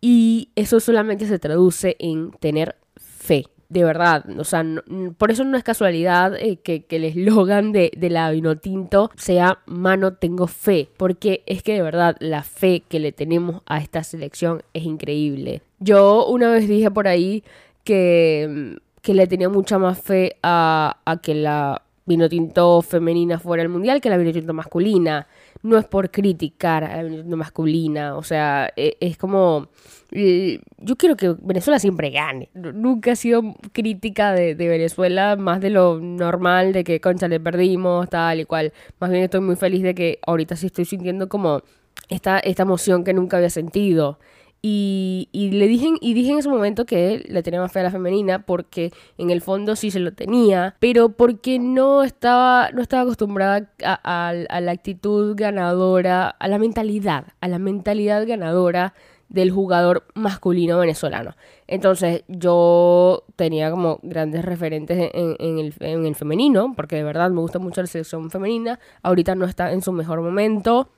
Y 0.00 0.50
eso 0.56 0.80
solamente 0.80 1.26
se 1.26 1.38
traduce 1.38 1.96
en 2.00 2.32
tener 2.32 2.76
de 3.68 3.84
verdad, 3.84 4.24
o 4.38 4.44
sea, 4.44 4.64
por 5.18 5.30
eso 5.30 5.44
no 5.44 5.56
es 5.56 5.64
casualidad 5.64 6.36
eh, 6.36 6.56
que, 6.56 6.84
el 6.88 7.04
eslogan 7.04 7.72
de, 7.72 7.90
de 7.96 8.10
la 8.10 8.30
Vinotinto 8.30 9.10
sea 9.16 9.58
mano 9.66 10.14
tengo 10.14 10.46
fe, 10.46 10.88
porque 10.96 11.42
es 11.46 11.62
que 11.62 11.74
de 11.74 11.82
verdad 11.82 12.16
la 12.20 12.42
fe 12.42 12.84
que 12.88 13.00
le 13.00 13.12
tenemos 13.12 13.62
a 13.66 13.78
esta 13.78 14.04
selección 14.04 14.62
es 14.72 14.84
increíble. 14.84 15.62
Yo 15.80 16.26
una 16.26 16.50
vez 16.50 16.68
dije 16.68 16.90
por 16.90 17.08
ahí 17.08 17.42
que, 17.82 18.78
que 19.02 19.14
le 19.14 19.26
tenía 19.26 19.48
mucha 19.48 19.78
más 19.78 20.00
fe 20.00 20.36
a, 20.42 20.98
a 21.04 21.16
que 21.18 21.34
la 21.34 21.82
Vinotinto 22.06 22.82
femenina 22.82 23.40
fuera 23.40 23.64
el 23.64 23.68
mundial 23.68 24.00
que 24.00 24.10
la 24.10 24.16
Vinotinto 24.16 24.54
masculina 24.54 25.26
no 25.62 25.78
es 25.78 25.84
por 25.86 26.10
criticar 26.10 26.84
a 26.84 27.02
la 27.02 27.36
masculina, 27.36 28.16
o 28.16 28.22
sea, 28.22 28.72
e, 28.76 28.96
es, 29.00 29.16
como, 29.16 29.68
yo 30.10 30.96
quiero 30.96 31.16
que 31.16 31.34
Venezuela 31.40 31.78
siempre 31.78 32.10
gane, 32.10 32.50
nunca 32.54 33.12
he 33.12 33.16
sido 33.16 33.42
crítica 33.72 34.32
de, 34.32 34.54
Venezuela 34.54 35.36
más 35.36 35.60
de 35.60 35.70
lo 35.70 35.98
normal, 36.00 36.72
de 36.72 36.84
que 36.84 37.00
concha 37.00 37.28
le 37.28 37.40
perdimos, 37.40 38.08
tal 38.08 38.40
y 38.40 38.44
cual, 38.44 38.72
más 39.00 39.10
bien 39.10 39.24
estoy 39.24 39.40
muy 39.40 39.56
feliz 39.56 39.82
de 39.82 39.94
que 39.94 40.18
ahorita 40.26 40.56
sí 40.56 40.66
estoy 40.66 40.84
sintiendo 40.84 41.28
como 41.28 41.62
esta, 42.08 42.38
esta 42.38 42.62
emoción 42.62 43.04
que 43.04 43.12
nunca 43.12 43.36
había 43.36 43.50
sentido. 43.50 44.18
Y, 44.68 45.50
le 45.52 45.68
dije, 45.68 45.90
y 46.00 46.14
dije 46.14 46.32
en 46.32 46.38
ese 46.38 46.48
momento 46.48 46.86
que 46.86 47.24
le 47.28 47.42
tenía 47.44 47.60
más 47.60 47.70
fe 47.70 47.80
a 47.80 47.84
la 47.84 47.92
femenina 47.92 48.40
porque 48.40 48.92
en 49.16 49.30
el 49.30 49.40
fondo 49.40 49.76
sí 49.76 49.92
se 49.92 50.00
lo 50.00 50.12
tenía, 50.12 50.74
pero 50.80 51.10
porque 51.10 51.60
no 51.60 52.02
estaba, 52.02 52.70
no 52.72 52.82
estaba 52.82 53.02
acostumbrada 53.02 53.70
a, 53.84 54.28
a 54.28 54.60
la 54.60 54.72
actitud 54.72 55.36
ganadora, 55.36 56.30
a 56.30 56.48
la 56.48 56.58
mentalidad, 56.58 57.26
a 57.40 57.46
la 57.46 57.60
mentalidad 57.60 58.26
ganadora 58.26 58.92
del 59.28 59.52
jugador 59.52 60.04
masculino 60.14 60.78
venezolano. 60.78 61.36
Entonces 61.68 62.24
yo 62.26 63.24
tenía 63.36 63.70
como 63.70 64.00
grandes 64.02 64.44
referentes 64.44 65.10
en, 65.14 65.36
en, 65.38 65.58
el, 65.58 65.74
en, 65.78 66.06
el, 66.06 66.14
femenino, 66.16 66.72
porque 66.74 66.96
de 66.96 67.04
verdad 67.04 67.30
me 67.30 67.40
gusta 67.40 67.60
mucho 67.60 67.82
la 67.82 67.86
selección 67.86 68.30
femenina. 68.30 68.80
Ahorita 69.02 69.36
no 69.36 69.44
está 69.44 69.72
en 69.72 69.82
su 69.82 69.92
mejor 69.92 70.22
momento 70.22 70.90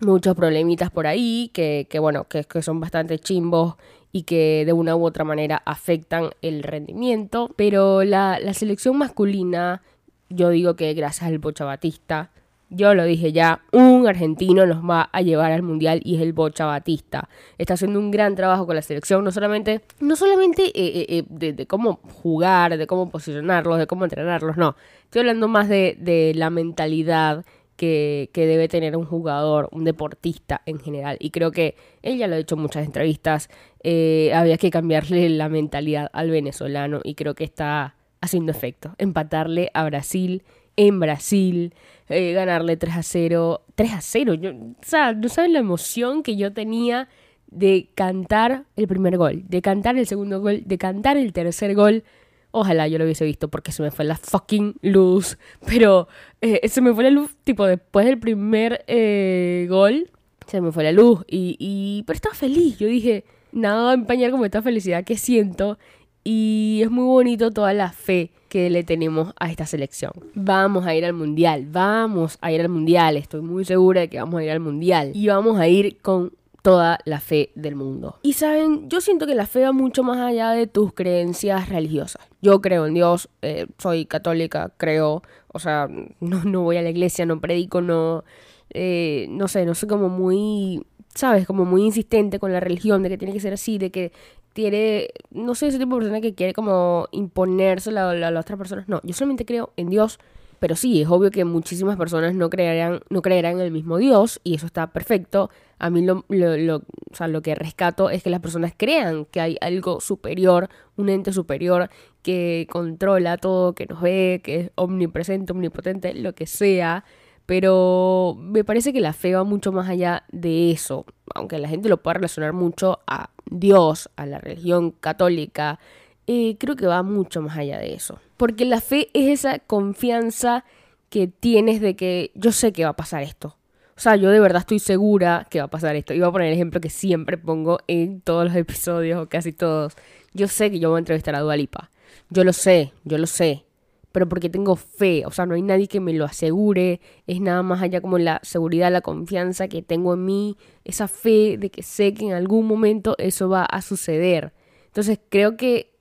muchos 0.00 0.34
problemitas 0.34 0.90
por 0.90 1.06
ahí 1.06 1.50
que, 1.52 1.86
que 1.90 1.98
bueno, 1.98 2.24
que, 2.24 2.44
que, 2.44 2.62
son 2.62 2.80
bastante 2.80 3.18
chimbos 3.18 3.76
y 4.12 4.22
que 4.22 4.64
de 4.66 4.72
una 4.72 4.96
u 4.96 5.04
otra 5.04 5.24
manera 5.24 5.62
afectan 5.64 6.30
el 6.42 6.62
rendimiento. 6.62 7.50
Pero 7.56 8.04
la, 8.04 8.38
la 8.40 8.54
selección 8.54 8.98
masculina, 8.98 9.82
yo 10.28 10.50
digo 10.50 10.76
que 10.76 10.92
gracias 10.94 11.28
al 11.28 11.38
Bocha 11.38 11.64
Batista, 11.64 12.30
yo 12.70 12.94
lo 12.94 13.04
dije 13.04 13.32
ya, 13.32 13.62
un 13.72 14.06
argentino 14.06 14.64
nos 14.64 14.88
va 14.88 15.10
a 15.12 15.22
llevar 15.22 15.50
al 15.50 15.62
mundial 15.62 16.00
y 16.04 16.16
es 16.16 16.22
el 16.22 16.32
Bocha 16.32 16.66
Batista. 16.66 17.28
Está 17.58 17.74
haciendo 17.74 17.98
un 17.98 18.12
gran 18.12 18.36
trabajo 18.36 18.64
con 18.64 18.76
la 18.76 18.82
selección, 18.82 19.24
no 19.24 19.32
solamente, 19.32 19.80
no 19.98 20.14
solamente 20.14 20.66
eh, 20.66 20.72
eh, 20.74 21.06
eh, 21.08 21.24
de, 21.28 21.52
de, 21.52 21.66
cómo 21.66 22.00
jugar, 22.22 22.78
de 22.78 22.86
cómo 22.86 23.10
posicionarlos, 23.10 23.78
de 23.78 23.88
cómo 23.88 24.04
entrenarlos, 24.04 24.56
no. 24.56 24.76
Estoy 25.04 25.20
hablando 25.20 25.48
más 25.48 25.68
de, 25.68 25.96
de 25.98 26.32
la 26.36 26.50
mentalidad 26.50 27.44
que, 27.80 28.30
debe 28.34 28.68
tener 28.68 28.94
un 28.94 29.06
jugador, 29.06 29.70
un 29.72 29.84
deportista 29.84 30.60
en 30.66 30.78
general. 30.78 31.16
Y 31.18 31.30
creo 31.30 31.50
que 31.50 31.76
él 32.02 32.18
ya 32.18 32.26
lo 32.26 32.34
ha 32.34 32.38
dicho 32.38 32.54
en 32.56 32.60
muchas 32.60 32.84
entrevistas, 32.84 33.48
eh, 33.82 34.32
había 34.34 34.58
que 34.58 34.70
cambiarle 34.70 35.30
la 35.30 35.48
mentalidad 35.48 36.10
al 36.12 36.30
venezolano 36.30 37.00
y 37.02 37.14
creo 37.14 37.34
que 37.34 37.44
está 37.44 37.96
haciendo 38.20 38.52
efecto. 38.52 38.94
Empatarle 38.98 39.70
a 39.72 39.84
Brasil 39.84 40.42
en 40.76 41.00
Brasil, 41.00 41.74
eh, 42.10 42.32
ganarle 42.34 42.76
3 42.76 42.96
a 42.96 43.02
0. 43.02 43.62
3 43.74 43.92
a 43.92 44.00
0, 44.02 44.34
yo, 44.34 44.50
o 44.50 45.12
no 45.14 45.28
saben 45.28 45.52
la 45.54 45.58
emoción 45.58 46.22
que 46.22 46.36
yo 46.36 46.52
tenía 46.52 47.08
de 47.46 47.88
cantar 47.94 48.64
el 48.76 48.86
primer 48.86 49.16
gol, 49.16 49.44
de 49.48 49.62
cantar 49.62 49.96
el 49.96 50.06
segundo 50.06 50.40
gol, 50.40 50.62
de 50.66 50.76
cantar 50.76 51.16
el 51.16 51.32
tercer 51.32 51.74
gol. 51.74 52.04
Ojalá 52.52 52.88
yo 52.88 52.98
lo 52.98 53.04
hubiese 53.04 53.24
visto 53.24 53.48
porque 53.48 53.72
se 53.72 53.82
me 53.82 53.90
fue 53.90 54.04
la 54.04 54.16
fucking 54.16 54.76
luz. 54.82 55.38
Pero 55.66 56.08
eh, 56.40 56.68
se 56.68 56.80
me 56.80 56.92
fue 56.92 57.04
la 57.04 57.10
luz, 57.10 57.34
tipo, 57.44 57.66
después 57.66 58.06
del 58.06 58.18
primer 58.18 58.84
eh, 58.86 59.66
gol. 59.68 60.10
se 60.46 60.60
me 60.60 60.72
fue 60.72 60.84
la 60.84 60.92
luz 60.92 61.24
y, 61.28 62.02
pero 62.06 62.16
estaba 62.16 62.34
feliz. 62.34 62.78
Yo 62.78 62.88
dije, 62.88 63.24
nada 63.52 63.84
va 63.84 63.90
a 63.90 63.94
empañar 63.94 64.30
como 64.30 64.44
esta 64.44 64.62
felicidad 64.62 65.04
que 65.04 65.16
siento 65.16 65.78
y 66.24 66.80
es 66.82 66.90
muy 66.90 67.04
bonito 67.04 67.50
toda 67.50 67.72
la 67.72 67.92
fe 67.92 68.30
que 68.48 68.68
le 68.68 68.82
tenemos 68.82 69.32
a 69.38 69.50
esta 69.50 69.64
selección. 69.64 70.12
Vamos 70.34 70.84
a 70.84 70.94
ir 70.94 71.04
al 71.04 71.12
mundial, 71.12 71.66
vamos 71.70 72.36
a 72.40 72.50
ir 72.52 72.60
al 72.60 72.68
mundial, 72.68 73.16
estoy 73.16 73.42
muy 73.42 73.64
segura 73.64 74.02
de 74.02 74.08
que 74.08 74.18
vamos 74.18 74.40
a 74.40 74.44
ir 74.44 74.50
al 74.50 74.60
mundial 74.60 75.12
y 75.14 75.28
vamos 75.28 75.58
a 75.58 75.68
ir 75.68 75.98
con 76.02 76.32
toda 76.62 76.98
la 77.04 77.20
fe 77.20 77.50
del 77.54 77.76
mundo. 77.76 78.18
Y 78.22 78.34
saben, 78.34 78.88
yo 78.88 79.00
siento 79.00 79.26
que 79.26 79.34
la 79.34 79.46
fe 79.46 79.62
va 79.62 79.72
mucho 79.72 80.02
más 80.02 80.18
allá 80.18 80.50
de 80.50 80.66
tus 80.66 80.92
creencias 80.92 81.68
religiosas. 81.68 82.28
Yo 82.42 82.60
creo 82.60 82.86
en 82.86 82.94
Dios, 82.94 83.28
eh, 83.42 83.66
soy 83.78 84.06
católica, 84.06 84.72
creo, 84.76 85.22
o 85.48 85.58
sea, 85.58 85.88
no, 86.20 86.44
no 86.44 86.62
voy 86.62 86.76
a 86.76 86.82
la 86.82 86.90
iglesia, 86.90 87.26
no 87.26 87.40
predico, 87.40 87.80
no, 87.80 88.24
eh, 88.70 89.26
no 89.30 89.48
sé, 89.48 89.64
no 89.66 89.74
soy 89.74 89.88
como 89.88 90.08
muy, 90.08 90.84
sabes, 91.14 91.46
como 91.46 91.64
muy 91.64 91.82
insistente 91.82 92.38
con 92.38 92.52
la 92.52 92.60
religión, 92.60 93.02
de 93.02 93.08
que 93.08 93.18
tiene 93.18 93.34
que 93.34 93.40
ser 93.40 93.52
así, 93.52 93.78
de 93.78 93.90
que 93.90 94.12
tiene, 94.52 95.08
no 95.30 95.54
soy 95.54 95.68
ese 95.68 95.78
tipo 95.78 95.94
de 95.94 96.00
persona 96.00 96.20
que 96.20 96.34
quiere 96.34 96.52
como 96.52 97.06
imponerse 97.12 97.90
a, 97.90 98.14
las 98.14 98.44
otras 98.44 98.58
personas. 98.58 98.88
No, 98.88 99.00
yo 99.04 99.14
solamente 99.14 99.44
creo 99.44 99.72
en 99.76 99.90
Dios. 99.90 100.18
Pero 100.60 100.76
sí, 100.76 101.00
es 101.00 101.08
obvio 101.08 101.30
que 101.30 101.44
muchísimas 101.46 101.96
personas 101.96 102.34
no 102.34 102.50
creerán, 102.50 103.00
no 103.08 103.22
creerán 103.22 103.54
en 103.54 103.60
el 103.62 103.70
mismo 103.72 103.96
Dios 103.96 104.40
y 104.44 104.54
eso 104.54 104.66
está 104.66 104.92
perfecto. 104.92 105.50
A 105.78 105.88
mí 105.88 106.04
lo, 106.04 106.24
lo, 106.28 106.76
o 106.76 107.14
sea, 107.14 107.28
lo 107.28 107.40
que 107.40 107.54
rescato 107.54 108.10
es 108.10 108.22
que 108.22 108.28
las 108.28 108.40
personas 108.40 108.74
crean 108.76 109.24
que 109.24 109.40
hay 109.40 109.56
algo 109.62 110.00
superior, 110.00 110.68
un 110.96 111.08
ente 111.08 111.32
superior 111.32 111.88
que 112.22 112.68
controla 112.70 113.38
todo, 113.38 113.74
que 113.74 113.86
nos 113.86 114.02
ve, 114.02 114.42
que 114.44 114.60
es 114.60 114.70
omnipresente, 114.74 115.52
omnipotente, 115.52 116.12
lo 116.12 116.34
que 116.34 116.46
sea. 116.46 117.04
Pero 117.46 118.36
me 118.38 118.62
parece 118.62 118.92
que 118.92 119.00
la 119.00 119.14
fe 119.14 119.34
va 119.34 119.44
mucho 119.44 119.72
más 119.72 119.88
allá 119.88 120.24
de 120.30 120.70
eso, 120.70 121.06
aunque 121.34 121.58
la 121.58 121.68
gente 121.68 121.88
lo 121.88 122.02
pueda 122.02 122.14
relacionar 122.14 122.52
mucho 122.52 123.00
a 123.06 123.30
Dios, 123.46 124.10
a 124.16 124.26
la 124.26 124.38
religión 124.38 124.92
católica, 124.92 125.80
eh, 126.26 126.56
creo 126.58 126.76
que 126.76 126.86
va 126.86 127.02
mucho 127.02 127.40
más 127.42 127.56
allá 127.56 127.78
de 127.78 127.94
eso. 127.94 128.20
Porque 128.40 128.64
la 128.64 128.80
fe 128.80 129.10
es 129.12 129.28
esa 129.40 129.58
confianza 129.58 130.64
que 131.10 131.26
tienes 131.26 131.82
de 131.82 131.94
que 131.94 132.30
yo 132.34 132.52
sé 132.52 132.72
que 132.72 132.84
va 132.84 132.90
a 132.92 132.96
pasar 132.96 133.22
esto. 133.22 133.58
O 133.98 134.00
sea, 134.00 134.16
yo 134.16 134.30
de 134.30 134.40
verdad 134.40 134.60
estoy 134.60 134.78
segura 134.78 135.46
que 135.50 135.58
va 135.58 135.66
a 135.66 135.70
pasar 135.70 135.94
esto. 135.94 136.14
Y 136.14 136.20
voy 136.20 136.28
a 136.30 136.32
poner 136.32 136.48
el 136.48 136.54
ejemplo 136.54 136.80
que 136.80 136.88
siempre 136.88 137.36
pongo 137.36 137.80
en 137.86 138.22
todos 138.22 138.46
los 138.46 138.56
episodios, 138.56 139.20
o 139.20 139.28
casi 139.28 139.52
todos. 139.52 139.92
Yo 140.32 140.48
sé 140.48 140.70
que 140.70 140.78
yo 140.78 140.88
voy 140.88 140.96
a 140.96 141.00
entrevistar 141.00 141.34
a 141.34 141.40
Dualipa. 141.40 141.90
Yo 142.30 142.42
lo 142.42 142.54
sé, 142.54 142.94
yo 143.04 143.18
lo 143.18 143.26
sé 143.26 143.66
pero 144.12 144.28
porque 144.28 144.48
tengo 144.48 144.74
fe, 144.74 145.24
o 145.24 145.30
sea, 145.30 145.46
no 145.46 145.54
hay 145.54 145.62
nadie 145.62 145.86
que 145.86 146.00
me 146.00 146.12
lo 146.12 146.24
asegure, 146.24 147.00
es 147.28 147.40
nada 147.40 147.62
más 147.62 147.80
allá 147.80 148.00
como 148.00 148.18
la 148.18 148.40
seguridad, 148.42 148.90
la 148.90 149.02
confianza 149.02 149.68
que 149.68 149.82
tengo 149.82 150.14
en 150.14 150.24
mí, 150.24 150.56
esa 150.84 151.06
fe 151.06 151.56
de 151.58 151.70
que 151.70 151.84
sé 151.84 152.12
que 152.12 152.24
en 152.24 152.32
algún 152.32 152.66
momento 152.66 153.14
eso 153.18 153.48
va 153.48 153.64
a 153.64 153.82
suceder. 153.82 154.52
Entonces 154.86 155.20
creo 155.28 155.56
que 155.56 155.94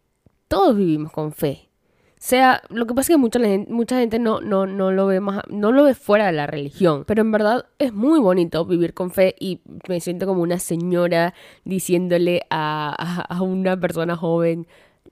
todos 0.47 0.75
vivimos 0.75 1.11
con 1.11 1.33
fe. 1.33 1.68
Sea, 2.21 2.61
lo 2.67 2.85
que 2.85 2.93
pasa 2.93 3.13
es 3.13 3.15
que 3.15 3.17
mucha 3.17 3.39
mucha 3.69 3.97
gente 3.97 4.19
no, 4.19 4.41
no, 4.41 4.67
no 4.67 4.91
lo 4.91 5.07
ve 5.07 5.21
más, 5.21 5.41
no 5.49 5.71
lo 5.71 5.85
ve 5.85 5.95
fuera 5.95 6.25
de 6.27 6.33
la 6.33 6.47
religión. 6.47 7.05
Pero 7.07 7.21
en 7.21 7.31
verdad 7.31 7.65
es 7.79 7.93
muy 7.93 8.19
bonito 8.19 8.65
vivir 8.65 8.93
con 8.93 9.09
fe 9.09 9.35
y 9.39 9.61
me 9.87 10.01
siento 10.01 10.25
como 10.27 10.41
una 10.43 10.59
señora 10.59 11.33
diciéndole 11.63 12.41
a, 12.49 13.23
a 13.23 13.41
una 13.41 13.79
persona 13.79 14.17
joven, 14.17 14.67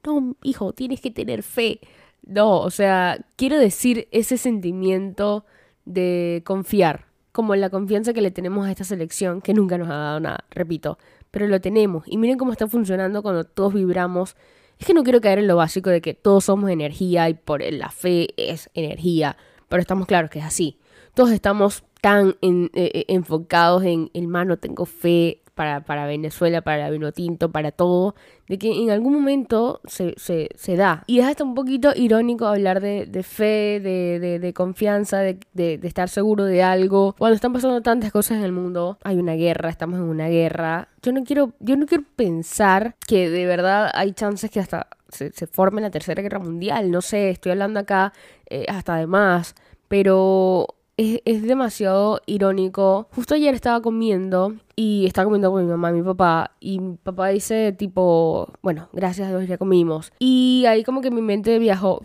no, 0.05 0.35
hijo, 0.43 0.73
tienes 0.73 0.99
que 0.99 1.09
tener 1.11 1.43
fe. 1.43 1.79
No, 2.25 2.59
o 2.59 2.69
sea, 2.69 3.17
quiero 3.37 3.57
decir 3.57 4.09
ese 4.11 4.37
sentimiento 4.37 5.45
de 5.85 6.43
confiar, 6.45 7.05
como 7.31 7.55
la 7.55 7.69
confianza 7.69 8.13
que 8.13 8.21
le 8.21 8.31
tenemos 8.31 8.67
a 8.67 8.71
esta 8.71 8.83
selección, 8.83 9.41
que 9.41 9.53
nunca 9.53 9.77
nos 9.77 9.89
ha 9.89 9.95
dado 9.95 10.19
nada, 10.19 10.39
repito, 10.49 10.97
pero 11.31 11.47
lo 11.47 11.61
tenemos. 11.61 12.03
Y 12.07 12.17
miren 12.17 12.37
cómo 12.37 12.51
está 12.51 12.67
funcionando 12.67 13.21
cuando 13.23 13.45
todos 13.45 13.73
vibramos. 13.73 14.35
Es 14.79 14.85
que 14.85 14.93
no 14.93 15.03
quiero 15.03 15.21
caer 15.21 15.39
en 15.39 15.47
lo 15.47 15.55
básico 15.55 15.89
de 15.89 16.01
que 16.01 16.13
todos 16.13 16.45
somos 16.45 16.69
energía 16.69 17.29
y 17.29 17.33
por 17.33 17.61
la 17.71 17.89
fe 17.89 18.29
es 18.37 18.69
energía, 18.73 19.37
pero 19.69 19.81
estamos 19.81 20.07
claros 20.07 20.29
que 20.29 20.39
es 20.39 20.45
así. 20.45 20.77
Todos 21.13 21.31
estamos 21.31 21.83
tan 22.01 22.35
eh, 22.41 22.69
eh, 22.73 23.05
enfocados 23.07 23.83
en, 23.83 24.11
hermano, 24.13 24.57
tengo 24.57 24.85
fe, 24.85 25.41
para, 25.57 26.05
Venezuela, 26.05 26.61
para 26.61 26.89
vino 26.89 27.11
tinto, 27.11 27.51
para 27.51 27.71
todo, 27.71 28.15
de 28.47 28.57
que 28.57 28.71
en 28.71 28.91
algún 28.91 29.13
momento 29.13 29.81
se, 29.85 30.13
se, 30.17 30.49
se 30.55 30.77
da. 30.77 31.03
Y 31.07 31.19
es 31.19 31.25
hasta 31.25 31.43
un 31.43 31.55
poquito 31.55 31.91
irónico 31.95 32.45
hablar 32.45 32.79
de, 32.79 33.07
de 33.07 33.23
fe, 33.23 33.81
de, 33.81 34.39
de, 34.39 34.53
confianza, 34.53 35.19
de, 35.19 35.39
estar 35.83 36.07
seguro 36.09 36.45
de 36.45 36.61
algo. 36.63 37.15
Cuando 37.17 37.35
están 37.35 37.51
pasando 37.51 37.81
tantas 37.81 38.11
cosas 38.11 38.37
en 38.37 38.43
el 38.43 38.51
mundo, 38.51 38.99
hay 39.03 39.17
una 39.17 39.33
guerra, 39.33 39.69
estamos 39.69 39.99
en 39.99 40.05
una 40.05 40.29
guerra. 40.29 40.89
Yo 41.01 41.11
no 41.11 41.23
quiero, 41.23 41.53
yo 41.59 41.75
no 41.75 41.87
quiero 41.87 42.03
pensar 42.15 42.95
que 43.07 43.29
de 43.29 43.45
verdad 43.47 43.89
hay 43.93 44.13
chances 44.13 44.51
que 44.51 44.59
hasta 44.59 44.87
se, 45.09 45.31
se 45.31 45.47
forme 45.47 45.81
la 45.81 45.89
tercera 45.89 46.21
guerra 46.21 46.39
mundial. 46.39 46.91
No 46.91 47.01
sé, 47.01 47.31
estoy 47.31 47.51
hablando 47.51 47.79
acá 47.79 48.13
eh, 48.49 48.65
hasta 48.69 48.95
de 48.95 49.07
más. 49.07 49.55
Pero 49.87 50.76
es, 50.97 51.43
demasiado 51.43 52.21
irónico. 52.25 53.07
Justo 53.13 53.35
ayer 53.35 53.53
estaba 53.53 53.81
comiendo 53.81 54.55
y 54.75 55.05
estaba 55.05 55.25
comiendo 55.25 55.51
con 55.51 55.63
mi 55.63 55.69
mamá 55.69 55.91
y 55.91 55.93
mi 55.93 56.03
papá 56.03 56.51
y 56.59 56.79
mi 56.79 56.97
papá 56.97 57.29
dice 57.29 57.71
tipo, 57.71 58.51
bueno, 58.61 58.89
gracias 58.93 59.27
a 59.27 59.37
Dios 59.37 59.47
ya 59.47 59.57
comimos. 59.57 60.11
Y 60.19 60.65
ahí 60.67 60.83
como 60.83 61.01
que 61.01 61.11
mi 61.11 61.21
mente 61.21 61.59
viajó, 61.59 62.01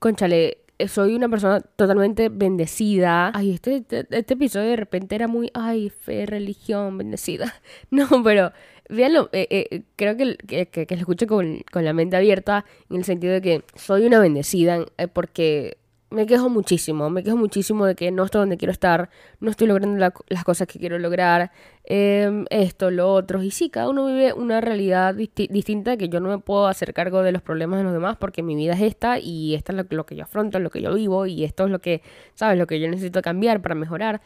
conchale, 0.00 0.58
soy 0.88 1.14
una 1.14 1.28
persona 1.28 1.60
totalmente 1.60 2.28
bendecida. 2.28 3.30
Ay, 3.34 3.52
este, 3.52 3.76
este, 3.76 4.06
este, 4.10 4.34
episodio 4.34 4.70
de 4.70 4.76
repente 4.76 5.14
era 5.14 5.28
muy, 5.28 5.50
ay, 5.54 5.90
fe, 5.90 6.26
religión, 6.26 6.98
bendecida. 6.98 7.54
No, 7.90 8.08
pero 8.24 8.52
véanlo, 8.88 9.28
eh, 9.32 9.46
eh, 9.50 9.82
creo 9.96 10.16
que, 10.16 10.36
que, 10.36 10.66
que, 10.66 10.96
lo 10.96 11.00
escucho 11.00 11.26
con, 11.26 11.60
con, 11.70 11.84
la 11.84 11.92
mente 11.92 12.16
abierta 12.16 12.64
en 12.88 12.96
el 12.96 13.04
sentido 13.04 13.32
de 13.34 13.40
que 13.40 13.64
soy 13.74 14.04
una 14.04 14.18
bendecida 14.18 14.84
eh, 14.98 15.06
porque 15.06 15.78
me 16.10 16.26
quejo 16.26 16.48
muchísimo, 16.48 17.08
me 17.08 17.22
quejo 17.22 17.36
muchísimo 17.36 17.86
de 17.86 17.94
que 17.94 18.10
no 18.10 18.24
estoy 18.24 18.40
donde 18.40 18.56
quiero 18.56 18.72
estar, 18.72 19.10
no 19.38 19.50
estoy 19.50 19.68
logrando 19.68 20.12
las 20.28 20.44
cosas 20.44 20.66
que 20.66 20.78
quiero 20.78 20.98
lograr, 20.98 21.52
em, 21.84 22.44
esto, 22.50 22.90
lo 22.90 23.12
otro. 23.12 23.42
Y 23.42 23.50
sí, 23.52 23.70
cada 23.70 23.88
uno 23.88 24.06
vive 24.06 24.32
una 24.32 24.60
realidad 24.60 25.14
distinta 25.14 25.96
que 25.96 26.08
yo 26.08 26.20
no 26.20 26.28
me 26.28 26.38
puedo 26.38 26.66
hacer 26.66 26.92
cargo 26.92 27.22
de 27.22 27.32
los 27.32 27.42
problemas 27.42 27.78
de 27.78 27.84
los 27.84 27.92
demás 27.92 28.16
porque 28.18 28.42
mi 28.42 28.56
vida 28.56 28.72
es 28.74 28.82
esta 28.82 29.18
y 29.18 29.54
esto 29.54 29.72
es 29.72 29.86
lo, 29.90 30.06
que 30.06 30.16
yo 30.16 30.24
afronto, 30.24 30.58
lo 30.58 30.70
que 30.70 30.82
yo 30.82 30.92
vivo 30.94 31.26
y 31.26 31.44
esto 31.44 31.64
es 31.64 31.70
lo 31.70 31.78
que, 31.78 32.02
¿sabes? 32.34 32.58
Lo 32.58 32.66
que 32.66 32.80
yo 32.80 32.88
necesito 32.88 33.22
cambiar 33.22 33.62
para 33.62 33.74
mejorar. 33.74 34.20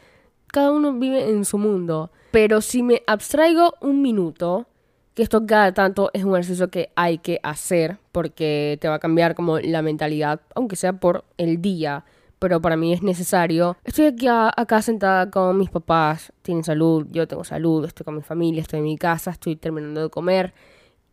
Cada 0.47 0.71
uno 0.71 0.93
vive 0.93 1.29
en 1.29 1.45
su 1.45 1.57
mundo. 1.57 2.11
Pero 2.31 2.61
si 2.61 2.81
me 2.83 3.03
abstraigo 3.07 3.75
un 3.81 4.01
minuto 4.01 4.67
que 5.15 5.23
esto 5.23 5.45
cada 5.47 5.73
tanto 5.73 6.11
es 6.13 6.25
un 6.25 6.33
ejercicio 6.33 6.69
que 6.69 6.91
hay 6.95 7.17
que 7.17 7.39
hacer 7.41 7.97
porque 8.11 8.77
te 8.81 8.89
va 8.89 8.95
a 8.95 8.99
cambiar 8.99 9.33
como 9.33 9.59
la 9.59 9.81
mentalidad, 9.81 10.41
aunque 10.53 10.75
sea 10.75 10.93
por 10.93 11.23
el 11.37 11.61
día, 11.61 12.03
pero 12.37 12.61
para 12.61 12.75
mí 12.75 12.91
es 12.93 13.01
necesario. 13.01 13.77
Estoy 13.85 14.07
aquí 14.07 14.27
acá 14.29 14.81
sentada 14.81 15.31
con 15.31 15.57
mis 15.57 15.69
papás, 15.69 16.33
tienen 16.41 16.65
salud, 16.65 17.07
yo 17.11 17.27
tengo 17.27 17.45
salud, 17.45 17.85
estoy 17.85 18.03
con 18.03 18.17
mi 18.17 18.21
familia, 18.21 18.61
estoy 18.61 18.79
en 18.79 18.85
mi 18.85 18.97
casa, 18.97 19.31
estoy 19.31 19.55
terminando 19.55 20.03
de 20.03 20.09
comer 20.09 20.53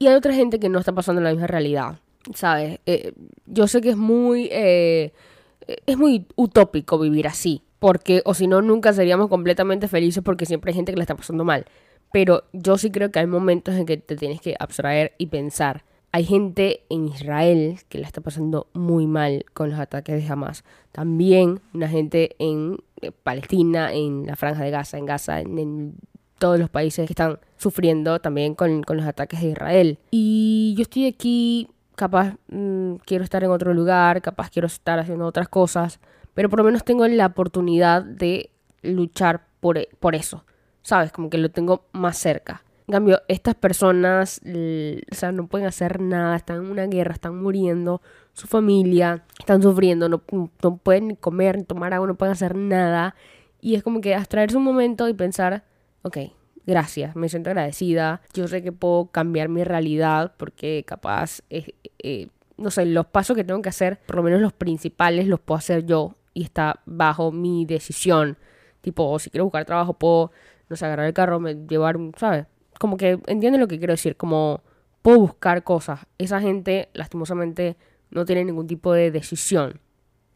y 0.01 0.09
hay 0.09 0.15
otra 0.15 0.35
gente 0.35 0.59
que 0.59 0.69
no 0.69 0.81
está 0.81 0.93
pasando 0.93 1.23
la 1.23 1.31
misma 1.31 1.47
realidad, 1.47 2.01
¿sabes? 2.35 2.81
Eh, 2.87 3.13
yo 3.47 3.67
sé 3.69 3.81
que 3.81 3.91
es 3.91 3.97
muy... 3.97 4.49
Eh, 4.51 5.13
es 5.87 5.97
muy 5.97 6.27
utópico 6.35 6.99
vivir 6.99 7.29
así, 7.29 7.63
porque 7.79 8.21
o 8.25 8.35
si 8.35 8.49
no 8.49 8.63
nunca 8.63 8.93
seríamos 8.93 9.29
completamente 9.29 9.87
felices 9.87 10.25
porque 10.25 10.45
siempre 10.45 10.71
hay 10.71 10.75
gente 10.75 10.93
que 10.93 10.97
la 10.97 11.05
está 11.05 11.15
pasando 11.15 11.45
mal. 11.45 11.67
Pero 12.13 12.45
yo 12.53 12.79
sí 12.79 12.91
creo 12.91 13.11
que 13.11 13.19
hay 13.19 13.27
momentos 13.27 13.75
en 13.75 13.87
que 13.87 13.97
te 13.97 14.17
tienes 14.17 14.41
que 14.41 14.55
abstraer 14.59 15.13
y 15.19 15.27
pensar. 15.27 15.85
Hay 16.15 16.25
gente 16.25 16.85
en 16.91 17.09
Israel 17.09 17.79
que 17.89 17.99
la 17.99 18.07
está 18.07 18.21
pasando 18.21 18.67
muy 18.75 19.07
mal 19.07 19.47
con 19.55 19.71
los 19.71 19.81
ataques 19.81 20.23
de 20.23 20.31
Hamas. 20.31 20.63
También 20.93 21.61
una 21.73 21.89
gente 21.89 22.37
en 22.39 22.77
eh, 23.01 23.13
Palestina, 23.13 23.95
en 23.95 24.27
la 24.27 24.37
Franja 24.37 24.63
de 24.63 24.71
Gaza, 24.71 24.99
en 24.99 25.07
Gaza, 25.07 25.41
en, 25.41 25.95
todos 26.39 26.59
los 26.59 26.69
países 26.69 27.07
que 27.07 27.13
están 27.13 27.39
sufriendo 27.57 28.21
también 28.21 28.57
con, 28.57 28.83
los 28.87 29.07
ataques 29.07 29.41
de 29.41 29.51
Israel. 29.51 29.99
Y 30.11 30.75
yo 30.77 30.83
estoy 30.83 31.07
aquí, 31.07 31.69
capaz 31.95 32.35
mm, 32.49 32.97
quiero 33.07 33.23
estar 33.23 33.45
en 33.45 33.51
otro 33.51 33.73
lugar, 33.73 34.21
capaz 34.21 34.51
quiero 34.51 34.67
estar 34.67 34.99
haciendo 34.99 35.25
otras 35.25 35.49
cosas, 35.49 36.01
pero 36.35 36.51
por 36.51 36.59
lo 36.59 36.65
menos 36.65 36.85
tengo 36.85 37.07
la 37.07 37.27
oportunidad 37.27 38.03
de 38.03 38.51
luchar 38.83 39.47
por, 39.61 39.79
por 40.01 40.17
eso. 40.17 40.45
¿Sabes? 40.83 41.13
Como 41.13 41.31
que 41.31 41.39
lo 41.39 41.51
tengo 41.51 41.87
más 41.93 42.19
cerca. 42.19 42.63
En 42.87 42.93
cambio, 42.93 43.23
estas 43.29 43.55
personas, 43.55 44.41
o 44.45 45.15
sea, 45.15 45.33
no 45.33 45.47
pueden 45.47 45.67
hacer 45.67 46.01
nada, 46.01 46.37
están 46.37 46.65
en 46.65 46.71
una 46.71 46.87
guerra, 46.87 47.15
están 47.15 47.41
muriendo, 47.41 48.03
su 48.33 48.47
familia, 48.47 49.25
están 49.39 49.63
sufriendo, 49.63 50.09
no, 50.09 50.23
no 50.63 50.77
pueden 50.77 51.15
comer, 51.15 51.57
ni 51.57 51.65
tomar 51.65 51.95
agua, 51.95 52.07
no 52.09 52.17
pueden 52.17 52.33
hacer 52.33 52.57
nada. 52.57 53.15
Y 53.61 53.77
es 53.77 53.83
como 53.83 54.01
que 54.01 54.15
abstraerse 54.15 54.57
un 54.57 54.65
momento 54.65 55.09
y 55.09 55.15
pensar, 55.15 55.65
ok, 56.03 56.19
gracias, 56.67 57.15
me 57.17 57.29
siento 57.29 57.51
agradecida, 57.51 58.21
yo 58.35 58.49
sé 58.49 58.63
que 58.63 58.73
puedo 58.73 59.07
cambiar 59.07 59.49
mi 59.49 59.65
realidad 59.65 60.35
porque 60.37 60.85
capaz, 60.87 61.41
eh, 61.51 62.29
no 62.57 62.71
sé, 62.71 62.87
los 62.87 63.07
pasos 63.07 63.37
que 63.37 63.45
tengo 63.45 63.63
que 63.63 63.69
hacer, 63.69 64.01
por 64.07 64.17
lo 64.17 64.23
menos 64.23 64.41
los 64.41 64.53
principales, 64.53 65.27
los 65.29 65.41
puedo 65.41 65.59
hacer 65.59 65.87
yo 65.87 66.17
y 66.35 66.43
está 66.43 66.81
bajo 66.85 67.33
mi 67.33 67.65
decisión. 67.65 68.37
Tipo, 68.81 69.19
si 69.19 69.31
quiero 69.31 69.45
buscar 69.45 69.65
trabajo, 69.65 69.95
puedo 69.95 70.33
no 70.73 70.77
sé, 70.77 70.87
agarrar 70.87 71.07
el 71.07 71.13
carro, 71.13 71.39
me, 71.39 71.55
llevar, 71.55 71.99
¿sabes? 72.17 72.47
Como 72.79 72.97
que 72.97 73.21
entienden 73.27 73.61
lo 73.61 73.69
que 73.69 73.79
quiero 73.79 73.93
decir, 73.93 74.17
como 74.17 74.63
puedo 75.03 75.21
buscar 75.21 75.63
cosas. 75.65 76.01
Esa 76.17 76.41
gente, 76.41 76.89
lastimosamente, 76.95 77.77
no 78.11 78.25
tiene 78.25 78.47
ningún 78.47 78.67
tipo 78.67 78.95
de 78.95 79.11
decisión. 79.11 79.81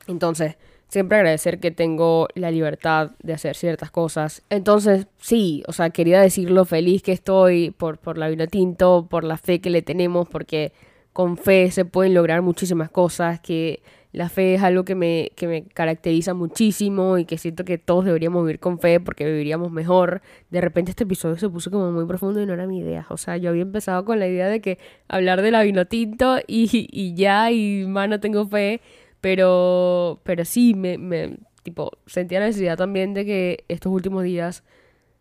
Entonces, 0.06 0.58
siempre 0.88 1.16
agradecer 1.16 1.58
que 1.58 1.70
tengo 1.70 2.28
la 2.34 2.50
libertad 2.50 3.12
de 3.22 3.32
hacer 3.32 3.56
ciertas 3.56 3.90
cosas. 3.90 4.42
Entonces, 4.50 5.06
sí, 5.16 5.62
o 5.68 5.72
sea, 5.72 5.88
quería 5.88 6.20
decir 6.20 6.50
lo 6.50 6.66
feliz 6.66 7.02
que 7.02 7.12
estoy 7.12 7.70
por, 7.70 7.96
por 7.96 8.18
la 8.18 8.28
vino 8.28 8.46
tinto, 8.46 9.06
por 9.08 9.24
la 9.24 9.38
fe 9.38 9.62
que 9.62 9.70
le 9.70 9.80
tenemos, 9.80 10.28
porque 10.28 10.74
con 11.14 11.38
fe 11.38 11.70
se 11.70 11.86
pueden 11.86 12.12
lograr 12.12 12.42
muchísimas 12.42 12.90
cosas, 12.90 13.40
que 13.40 13.82
la 14.16 14.30
fe 14.30 14.54
es 14.54 14.62
algo 14.62 14.86
que 14.86 14.94
me, 14.94 15.30
que 15.36 15.46
me 15.46 15.64
caracteriza 15.64 16.32
muchísimo 16.32 17.18
y 17.18 17.26
que 17.26 17.36
siento 17.36 17.66
que 17.66 17.76
todos 17.76 18.06
deberíamos 18.06 18.46
vivir 18.46 18.58
con 18.60 18.78
fe 18.78 18.98
porque 18.98 19.26
viviríamos 19.26 19.70
mejor. 19.70 20.22
De 20.48 20.62
repente 20.62 20.90
este 20.90 21.04
episodio 21.04 21.36
se 21.36 21.50
puso 21.50 21.70
como 21.70 21.92
muy 21.92 22.06
profundo 22.06 22.40
y 22.40 22.46
no 22.46 22.54
era 22.54 22.66
mi 22.66 22.78
idea. 22.78 23.04
O 23.10 23.18
sea, 23.18 23.36
yo 23.36 23.50
había 23.50 23.60
empezado 23.60 24.06
con 24.06 24.18
la 24.18 24.26
idea 24.26 24.48
de 24.48 24.62
que 24.62 24.78
hablar 25.06 25.42
de 25.42 25.50
la 25.50 25.62
vino 25.64 25.84
tinto 25.84 26.38
y, 26.46 26.88
y 26.90 27.14
ya, 27.14 27.52
y 27.52 27.84
más 27.86 28.08
no 28.08 28.18
tengo 28.18 28.48
fe. 28.48 28.80
Pero, 29.20 30.22
pero 30.24 30.46
sí, 30.46 30.72
me, 30.72 30.96
me 30.96 31.36
tipo, 31.62 31.92
sentía 32.06 32.40
la 32.40 32.46
necesidad 32.46 32.78
también 32.78 33.12
de 33.12 33.26
que 33.26 33.64
estos 33.68 33.92
últimos 33.92 34.24
días 34.24 34.64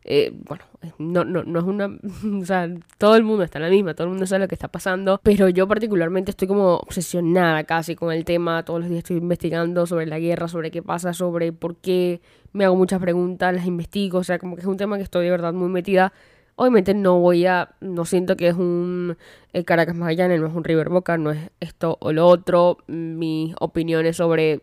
eh, 0.07 0.31
bueno, 0.33 0.63
no, 0.99 1.25
no, 1.25 1.43
no 1.43 1.59
es 1.59 1.65
una... 1.65 1.87
O 2.41 2.45
sea, 2.45 2.69
todo 2.99 3.15
el 3.15 3.23
mundo 3.23 3.43
está 3.43 3.57
en 3.57 3.63
la 3.63 3.69
misma, 3.69 3.95
todo 3.95 4.05
el 4.05 4.11
mundo 4.11 4.27
sabe 4.27 4.41
lo 4.41 4.47
que 4.47 4.55
está 4.55 4.67
pasando, 4.67 5.19
pero 5.23 5.49
yo 5.49 5.67
particularmente 5.67 6.31
estoy 6.31 6.47
como 6.47 6.75
obsesionada 6.75 7.63
casi 7.63 7.95
con 7.95 8.13
el 8.13 8.23
tema, 8.23 8.63
todos 8.63 8.81
los 8.81 8.89
días 8.89 8.99
estoy 8.99 9.17
investigando 9.17 9.87
sobre 9.87 10.05
la 10.05 10.19
guerra, 10.19 10.47
sobre 10.47 10.69
qué 10.69 10.83
pasa, 10.83 11.13
sobre 11.13 11.51
por 11.51 11.77
qué, 11.77 12.21
me 12.53 12.65
hago 12.65 12.75
muchas 12.75 13.01
preguntas, 13.01 13.53
las 13.53 13.65
investigo, 13.65 14.19
o 14.19 14.23
sea, 14.23 14.37
como 14.37 14.55
que 14.55 14.61
es 14.61 14.67
un 14.67 14.77
tema 14.77 14.97
que 14.97 15.03
estoy 15.03 15.25
de 15.25 15.31
verdad 15.31 15.53
muy 15.53 15.69
metida. 15.69 16.13
Obviamente 16.55 16.93
no 16.93 17.19
voy 17.19 17.47
a, 17.47 17.75
no 17.81 18.05
siento 18.05 18.37
que 18.37 18.47
es 18.47 18.55
un 18.55 19.17
eh, 19.53 19.65
Caracas 19.65 19.95
Magallanes, 19.95 20.39
no 20.39 20.47
es 20.47 20.53
un 20.53 20.63
River 20.63 20.89
Boca, 20.89 21.17
no 21.17 21.31
es 21.31 21.49
esto 21.59 21.97
o 21.99 22.13
lo 22.13 22.27
otro. 22.27 22.77
Mis 22.87 23.55
opiniones 23.59 24.17
sobre 24.17 24.61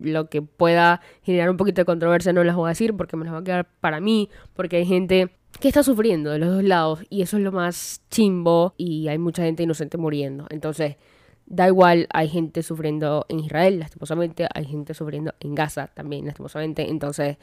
lo 0.00 0.28
que 0.28 0.42
pueda 0.42 1.00
generar 1.22 1.50
un 1.50 1.56
poquito 1.56 1.80
de 1.80 1.84
controversia 1.84 2.32
no 2.32 2.44
las 2.44 2.56
voy 2.56 2.66
a 2.66 2.70
decir 2.70 2.96
porque 2.96 3.16
me 3.16 3.24
las 3.24 3.34
va 3.34 3.38
a 3.38 3.44
quedar 3.44 3.68
para 3.80 4.00
mí, 4.00 4.30
porque 4.54 4.76
hay 4.76 4.86
gente 4.86 5.30
que 5.60 5.68
está 5.68 5.82
sufriendo 5.82 6.30
de 6.30 6.38
los 6.38 6.50
dos 6.50 6.64
lados 6.64 7.00
y 7.10 7.22
eso 7.22 7.36
es 7.36 7.42
lo 7.42 7.52
más 7.52 8.02
chimbo 8.10 8.74
y 8.76 9.08
hay 9.08 9.18
mucha 9.18 9.42
gente 9.42 9.62
inocente 9.62 9.98
muriendo. 9.98 10.46
Entonces, 10.50 10.96
da 11.46 11.66
igual, 11.66 12.06
hay 12.12 12.28
gente 12.28 12.62
sufriendo 12.62 13.26
en 13.28 13.40
Israel, 13.40 13.80
lastimosamente, 13.80 14.46
hay 14.54 14.66
gente 14.66 14.94
sufriendo 14.94 15.34
en 15.40 15.54
Gaza 15.54 15.88
también, 15.88 16.26
lastimosamente. 16.26 16.88
Entonces, 16.88 17.38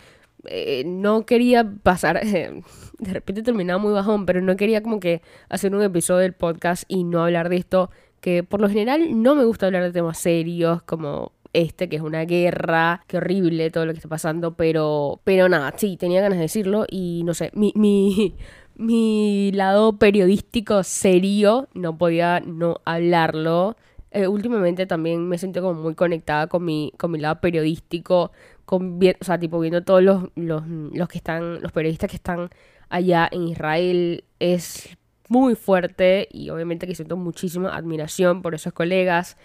eh, 0.45 0.83
no 0.85 1.25
quería 1.25 1.69
pasar, 1.83 2.21
de 2.23 3.13
repente 3.13 3.43
terminaba 3.43 3.79
muy 3.79 3.93
bajón, 3.93 4.25
pero 4.25 4.41
no 4.41 4.55
quería 4.55 4.81
como 4.81 4.99
que 4.99 5.21
hacer 5.49 5.75
un 5.75 5.81
episodio 5.81 6.21
del 6.21 6.33
podcast 6.33 6.83
y 6.87 7.03
no 7.03 7.23
hablar 7.23 7.49
de 7.49 7.57
esto, 7.57 7.89
que 8.21 8.43
por 8.43 8.61
lo 8.61 8.69
general 8.69 9.21
no 9.21 9.35
me 9.35 9.43
gusta 9.43 9.65
hablar 9.65 9.83
de 9.83 9.91
temas 9.91 10.17
serios 10.17 10.81
como 10.83 11.31
este, 11.55 11.89
que 11.89 11.95
es 11.95 12.01
una 12.01 12.25
guerra, 12.25 13.01
qué 13.07 13.17
horrible 13.17 13.71
todo 13.71 13.85
lo 13.85 13.93
que 13.93 13.99
está 13.99 14.09
pasando, 14.09 14.55
pero, 14.55 15.21
pero 15.23 15.47
nada, 15.49 15.73
sí, 15.77 15.97
tenía 15.97 16.21
ganas 16.21 16.37
de 16.37 16.43
decirlo 16.43 16.85
y 16.89 17.23
no 17.23 17.33
sé, 17.33 17.49
mi, 17.53 17.71
mi, 17.75 18.35
mi 18.75 19.51
lado 19.53 19.97
periodístico 19.97 20.83
serio 20.83 21.69
no 21.73 21.97
podía 21.97 22.41
no 22.41 22.81
hablarlo. 22.85 23.77
Eh, 24.11 24.27
últimamente 24.27 24.85
también 24.85 25.27
me 25.27 25.37
siento 25.37 25.61
como 25.61 25.81
muy 25.81 25.95
conectada 25.95 26.47
con 26.47 26.63
mi, 26.63 26.91
con 26.97 27.11
mi 27.11 27.19
lado 27.19 27.39
periodístico, 27.41 28.31
con, 28.65 28.99
o 28.99 29.23
sea, 29.25 29.39
tipo 29.39 29.59
viendo 29.59 29.83
todos 29.83 30.03
los, 30.03 30.23
los, 30.35 30.63
los 30.67 31.07
que 31.07 31.17
están, 31.17 31.61
los 31.61 31.71
periodistas 31.71 32.09
que 32.09 32.17
están 32.17 32.49
allá 32.89 33.27
en 33.31 33.47
Israel, 33.47 34.23
es 34.39 34.97
muy 35.29 35.55
fuerte 35.55 36.27
y 36.31 36.49
obviamente 36.49 36.85
que 36.87 36.95
siento 36.95 37.17
muchísima 37.17 37.75
admiración 37.75 38.41
por 38.41 38.55
esos 38.55 38.73
colegas 38.73 39.37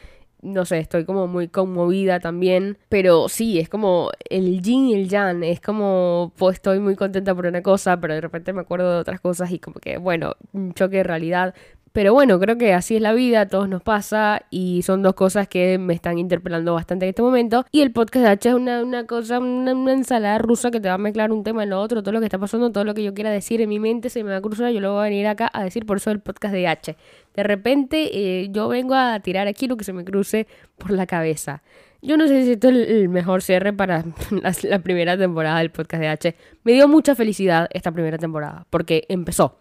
no 0.43 0.65
sé, 0.65 0.79
estoy 0.79 1.05
como 1.05 1.27
muy 1.27 1.49
conmovida 1.49 2.21
también, 2.21 2.79
pero 2.89 3.29
sí, 3.29 3.59
es 3.59 3.69
como 3.69 4.11
el 4.29 4.63
yin 4.63 4.89
y 4.89 4.95
el 4.95 5.09
yang, 5.09 5.43
es 5.45 5.61
como, 5.61 6.33
pues 6.37 6.57
estoy 6.57 6.81
muy 6.81 6.97
contenta 6.97 7.35
por 7.35 7.47
una 7.47 7.63
cosa, 7.63 8.01
pero 8.01 8.15
de 8.15 8.21
repente 8.21 8.53
me 8.53 8.61
acuerdo 8.61 8.93
de 8.95 9.01
otras 9.01 9.21
cosas 9.21 9.51
y 9.51 9.59
como 9.59 9.81
que, 9.81 9.99
bueno, 9.99 10.35
un 10.53 10.73
choque 10.75 10.99
de 10.99 11.03
realidad, 11.05 11.55
pero 11.93 12.15
bueno, 12.15 12.39
creo 12.39 12.57
que 12.57 12.73
así 12.73 12.97
es 12.97 13.03
la 13.03 13.13
vida, 13.13 13.41
a 13.43 13.49
todos 13.49 13.69
nos 13.69 13.83
pasa 13.83 14.43
y 14.51 14.83
son 14.83 15.03
dos 15.03 15.15
cosas 15.15 15.49
que 15.49 15.77
me 15.77 15.93
están 15.93 16.19
interpelando 16.19 16.75
bastante 16.75 17.07
en 17.07 17.11
este 17.11 17.23
momento. 17.23 17.67
Y 17.73 17.81
el 17.81 17.91
podcast 17.91 18.25
de 18.25 18.31
H 18.31 18.49
es 18.51 18.55
una, 18.55 18.85
una 18.85 19.07
cosa, 19.07 19.41
una, 19.41 19.73
ensalada 19.93 20.39
rusa 20.39 20.71
que 20.71 20.81
te 20.81 20.89
va 20.89 20.95
a 20.95 20.99
mezclar 20.99 21.33
un 21.33 21.43
tema 21.43 21.65
en 21.65 21.71
lo 21.71 21.81
otro, 21.81 22.03
todo 22.03 22.13
lo 22.13 22.21
que 22.21 22.27
está 22.27 22.39
pasando, 22.39 22.71
todo 22.71 22.85
lo 22.85 22.95
que 22.95 23.03
yo 23.03 23.13
quiera 23.13 23.31
decir 23.31 23.61
en 23.61 23.69
mi 23.69 23.81
mente 23.81 24.09
se 24.09 24.23
me 24.23 24.31
va 24.31 24.37
a 24.37 24.41
cruzar, 24.41 24.71
yo 24.71 24.81
lo 24.81 24.93
voy 24.93 25.01
a 25.01 25.05
venir 25.05 25.27
acá 25.27 25.51
a 25.53 25.65
decir 25.65 25.85
por 25.85 25.97
eso 25.97 26.13
el 26.13 26.21
podcast 26.21 26.55
de 26.55 26.69
H. 26.69 26.97
De 27.35 27.43
repente 27.43 28.11
eh, 28.13 28.49
yo 28.51 28.69
vengo 28.69 28.95
a 28.95 29.19
tirar 29.19 29.49
aquí 29.49 29.67
lo 29.67 29.77
que 29.77 29.85
se 29.85 29.93
me 29.93 30.05
cruce 30.05 30.47
por 30.79 30.93
la 30.93 31.07
cabeza. 31.07 31.63
Yo 32.03 32.17
no 32.17 32.29
sé 32.29 32.45
si 32.45 32.53
esto 32.53 32.69
es 32.69 32.89
el 32.89 33.09
mejor 33.09 33.43
cierre 33.43 33.73
para 33.73 34.05
la 34.63 34.79
primera 34.79 35.19
temporada 35.19 35.59
del 35.59 35.71
podcast 35.71 36.01
de 36.01 36.09
H. 36.09 36.37
Me 36.63 36.73
dio 36.73 36.87
mucha 36.87 37.17
felicidad 37.17 37.69
esta 37.73 37.91
primera 37.91 38.17
temporada 38.17 38.65
porque 38.71 39.07
empezó 39.09 39.59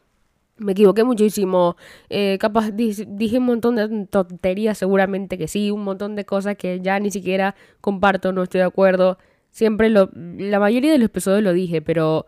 me 0.59 0.73
equivoqué 0.73 1.03
muchísimo, 1.03 1.75
eh, 2.09 2.37
capaz 2.39 2.71
dije 2.71 3.37
un 3.37 3.45
montón 3.45 3.75
de 3.75 4.05
tonterías, 4.07 4.77
seguramente 4.77 5.37
que 5.37 5.47
sí, 5.47 5.71
un 5.71 5.83
montón 5.83 6.15
de 6.15 6.25
cosas 6.25 6.55
que 6.55 6.79
ya 6.81 6.99
ni 6.99 7.11
siquiera 7.11 7.55
comparto, 7.81 8.31
no 8.31 8.43
estoy 8.43 8.59
de 8.59 8.65
acuerdo. 8.65 9.17
Siempre 9.51 9.89
lo, 9.89 10.09
la 10.13 10.59
mayoría 10.59 10.91
de 10.91 10.99
los 10.99 11.07
episodios 11.07 11.43
lo 11.43 11.53
dije, 11.53 11.81
pero 11.81 12.25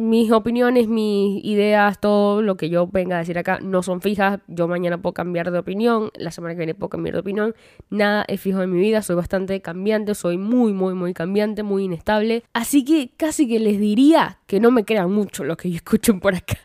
mis 0.00 0.30
opiniones, 0.30 0.88
mis 0.88 1.44
ideas, 1.44 2.00
todo 2.00 2.42
lo 2.42 2.56
que 2.56 2.70
yo 2.70 2.86
venga 2.86 3.16
a 3.16 3.18
decir 3.20 3.38
acá 3.38 3.58
no 3.60 3.82
son 3.82 4.00
fijas. 4.00 4.40
Yo 4.46 4.68
mañana 4.68 5.00
puedo 5.00 5.12
cambiar 5.12 5.50
de 5.50 5.58
opinión, 5.58 6.10
la 6.14 6.30
semana 6.30 6.54
que 6.54 6.58
viene 6.58 6.74
puedo 6.74 6.90
cambiar 6.90 7.14
de 7.14 7.20
opinión. 7.20 7.54
Nada 7.90 8.24
es 8.28 8.40
fijo 8.40 8.62
en 8.62 8.72
mi 8.72 8.80
vida, 8.80 9.02
soy 9.02 9.16
bastante 9.16 9.60
cambiante, 9.60 10.14
soy 10.14 10.38
muy, 10.38 10.72
muy, 10.72 10.94
muy 10.94 11.14
cambiante, 11.14 11.62
muy 11.62 11.84
inestable. 11.84 12.44
Así 12.52 12.84
que 12.84 13.10
casi 13.16 13.48
que 13.48 13.58
les 13.58 13.78
diría 13.78 14.38
que 14.46 14.60
no 14.60 14.70
me 14.70 14.84
crean 14.84 15.12
mucho 15.12 15.44
lo 15.44 15.56
que 15.56 15.70
yo 15.70 15.76
escucho 15.76 16.18
por 16.18 16.34
acá. 16.34 16.58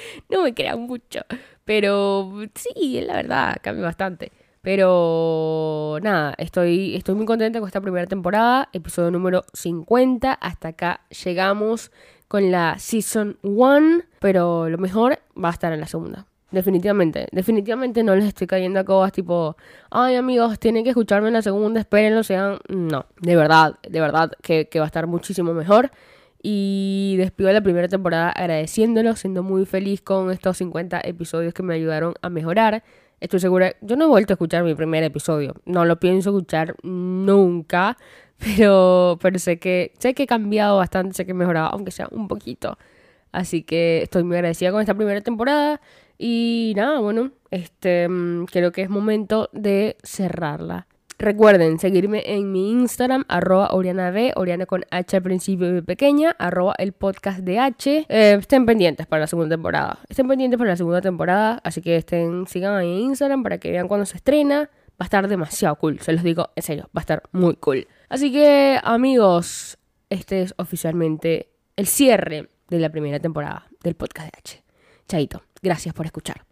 no 0.30 0.42
me 0.42 0.54
crean 0.54 0.80
mucho. 0.80 1.20
Pero 1.64 2.32
sí, 2.54 3.00
la 3.02 3.16
verdad, 3.16 3.56
cambia 3.62 3.84
bastante. 3.84 4.32
Pero 4.62 5.98
nada, 6.02 6.34
estoy, 6.36 6.96
estoy 6.96 7.14
muy 7.14 7.26
contenta 7.26 7.60
con 7.60 7.68
esta 7.68 7.80
primera 7.80 8.06
temporada, 8.06 8.68
episodio 8.72 9.10
número 9.10 9.44
50. 9.52 10.32
Hasta 10.32 10.68
acá 10.68 11.00
llegamos 11.24 11.90
con 12.26 12.50
la 12.50 12.78
Season 12.78 13.38
1, 13.42 14.02
pero 14.18 14.68
lo 14.68 14.78
mejor 14.78 15.20
va 15.42 15.48
a 15.48 15.52
estar 15.52 15.72
en 15.72 15.80
la 15.80 15.86
segunda. 15.86 16.26
Definitivamente, 16.50 17.28
definitivamente 17.30 18.02
no 18.02 18.14
les 18.16 18.24
estoy 18.24 18.46
cayendo 18.46 18.80
a 18.80 18.84
cobas 18.84 19.12
tipo, 19.12 19.56
ay 19.90 20.16
amigos, 20.16 20.58
tienen 20.58 20.82
que 20.82 20.90
escucharme 20.90 21.28
en 21.28 21.34
la 21.34 21.42
segunda, 21.42 21.80
espérenlo, 21.80 22.22
sean... 22.22 22.58
No, 22.68 23.04
de 23.20 23.36
verdad, 23.36 23.78
de 23.88 24.00
verdad 24.00 24.32
que 24.42 24.68
va 24.76 24.84
a 24.84 24.86
estar 24.86 25.06
muchísimo 25.06 25.52
mejor. 25.52 25.90
Y 26.42 27.16
despido 27.18 27.52
la 27.52 27.60
primera 27.60 27.88
temporada 27.88 28.30
agradeciéndolo, 28.30 29.16
siendo 29.16 29.42
muy 29.42 29.66
feliz 29.66 30.00
con 30.02 30.30
estos 30.30 30.58
50 30.58 31.00
episodios 31.04 31.52
que 31.52 31.62
me 31.62 31.74
ayudaron 31.74 32.14
a 32.22 32.30
mejorar. 32.30 32.84
Estoy 33.20 33.40
segura, 33.40 33.74
yo 33.80 33.96
no 33.96 34.04
he 34.04 34.08
vuelto 34.08 34.32
a 34.32 34.34
escuchar 34.34 34.62
mi 34.62 34.74
primer 34.74 35.02
episodio, 35.02 35.54
no 35.64 35.84
lo 35.84 35.98
pienso 35.98 36.30
escuchar 36.30 36.76
nunca, 36.84 37.96
pero, 38.38 39.18
pero 39.20 39.38
sé, 39.40 39.58
que, 39.58 39.92
sé 39.98 40.14
que 40.14 40.22
he 40.22 40.26
cambiado 40.26 40.76
bastante, 40.76 41.14
sé 41.14 41.24
que 41.24 41.32
he 41.32 41.34
mejorado, 41.34 41.70
aunque 41.72 41.90
sea 41.90 42.08
un 42.12 42.28
poquito. 42.28 42.78
Así 43.32 43.62
que 43.62 44.02
estoy 44.02 44.22
muy 44.24 44.36
agradecida 44.36 44.70
con 44.70 44.80
esta 44.80 44.94
primera 44.94 45.20
temporada. 45.20 45.80
Y 46.18 46.72
nada, 46.76 47.00
bueno, 47.00 47.32
este 47.50 48.08
mm, 48.08 48.46
creo 48.46 48.72
que 48.72 48.82
es 48.82 48.90
momento 48.90 49.50
de 49.52 49.96
cerrarla. 50.02 50.86
Recuerden 51.20 51.80
seguirme 51.80 52.22
en 52.26 52.52
mi 52.52 52.70
Instagram, 52.70 53.24
arroba 53.26 53.70
Oriana 53.72 54.12
B, 54.12 54.32
Oriana 54.36 54.66
con 54.66 54.84
H 54.92 55.16
al 55.16 55.22
principio 55.24 55.76
y 55.76 55.82
pequeña, 55.82 56.36
arroba 56.38 56.76
el 56.78 56.92
podcast 56.92 57.40
de 57.40 57.58
H. 57.58 58.06
Eh, 58.08 58.36
estén 58.38 58.66
pendientes 58.66 59.08
para 59.08 59.22
la 59.22 59.26
segunda 59.26 59.56
temporada. 59.56 59.98
Estén 60.08 60.28
pendientes 60.28 60.56
para 60.58 60.70
la 60.70 60.76
segunda 60.76 61.00
temporada, 61.00 61.60
así 61.64 61.82
que 61.82 61.96
estén, 61.96 62.46
sigan 62.46 62.76
ahí 62.76 62.86
en 62.86 62.98
Instagram 63.06 63.42
para 63.42 63.58
que 63.58 63.72
vean 63.72 63.88
cuando 63.88 64.06
se 64.06 64.16
estrena. 64.16 64.70
Va 64.90 65.00
a 65.00 65.04
estar 65.04 65.26
demasiado 65.26 65.74
cool, 65.74 65.98
se 65.98 66.12
los 66.12 66.22
digo 66.22 66.50
en 66.54 66.62
serio, 66.62 66.84
va 66.96 67.00
a 67.00 67.02
estar 67.02 67.24
muy 67.32 67.56
cool. 67.56 67.88
Así 68.08 68.30
que 68.30 68.78
amigos, 68.84 69.76
este 70.10 70.42
es 70.42 70.54
oficialmente 70.56 71.50
el 71.74 71.88
cierre 71.88 72.48
de 72.68 72.78
la 72.78 72.90
primera 72.90 73.18
temporada 73.18 73.66
del 73.82 73.96
podcast 73.96 74.30
de 74.30 74.38
H. 74.38 74.64
Chaito, 75.08 75.42
gracias 75.62 75.94
por 75.94 76.06
escuchar. 76.06 76.44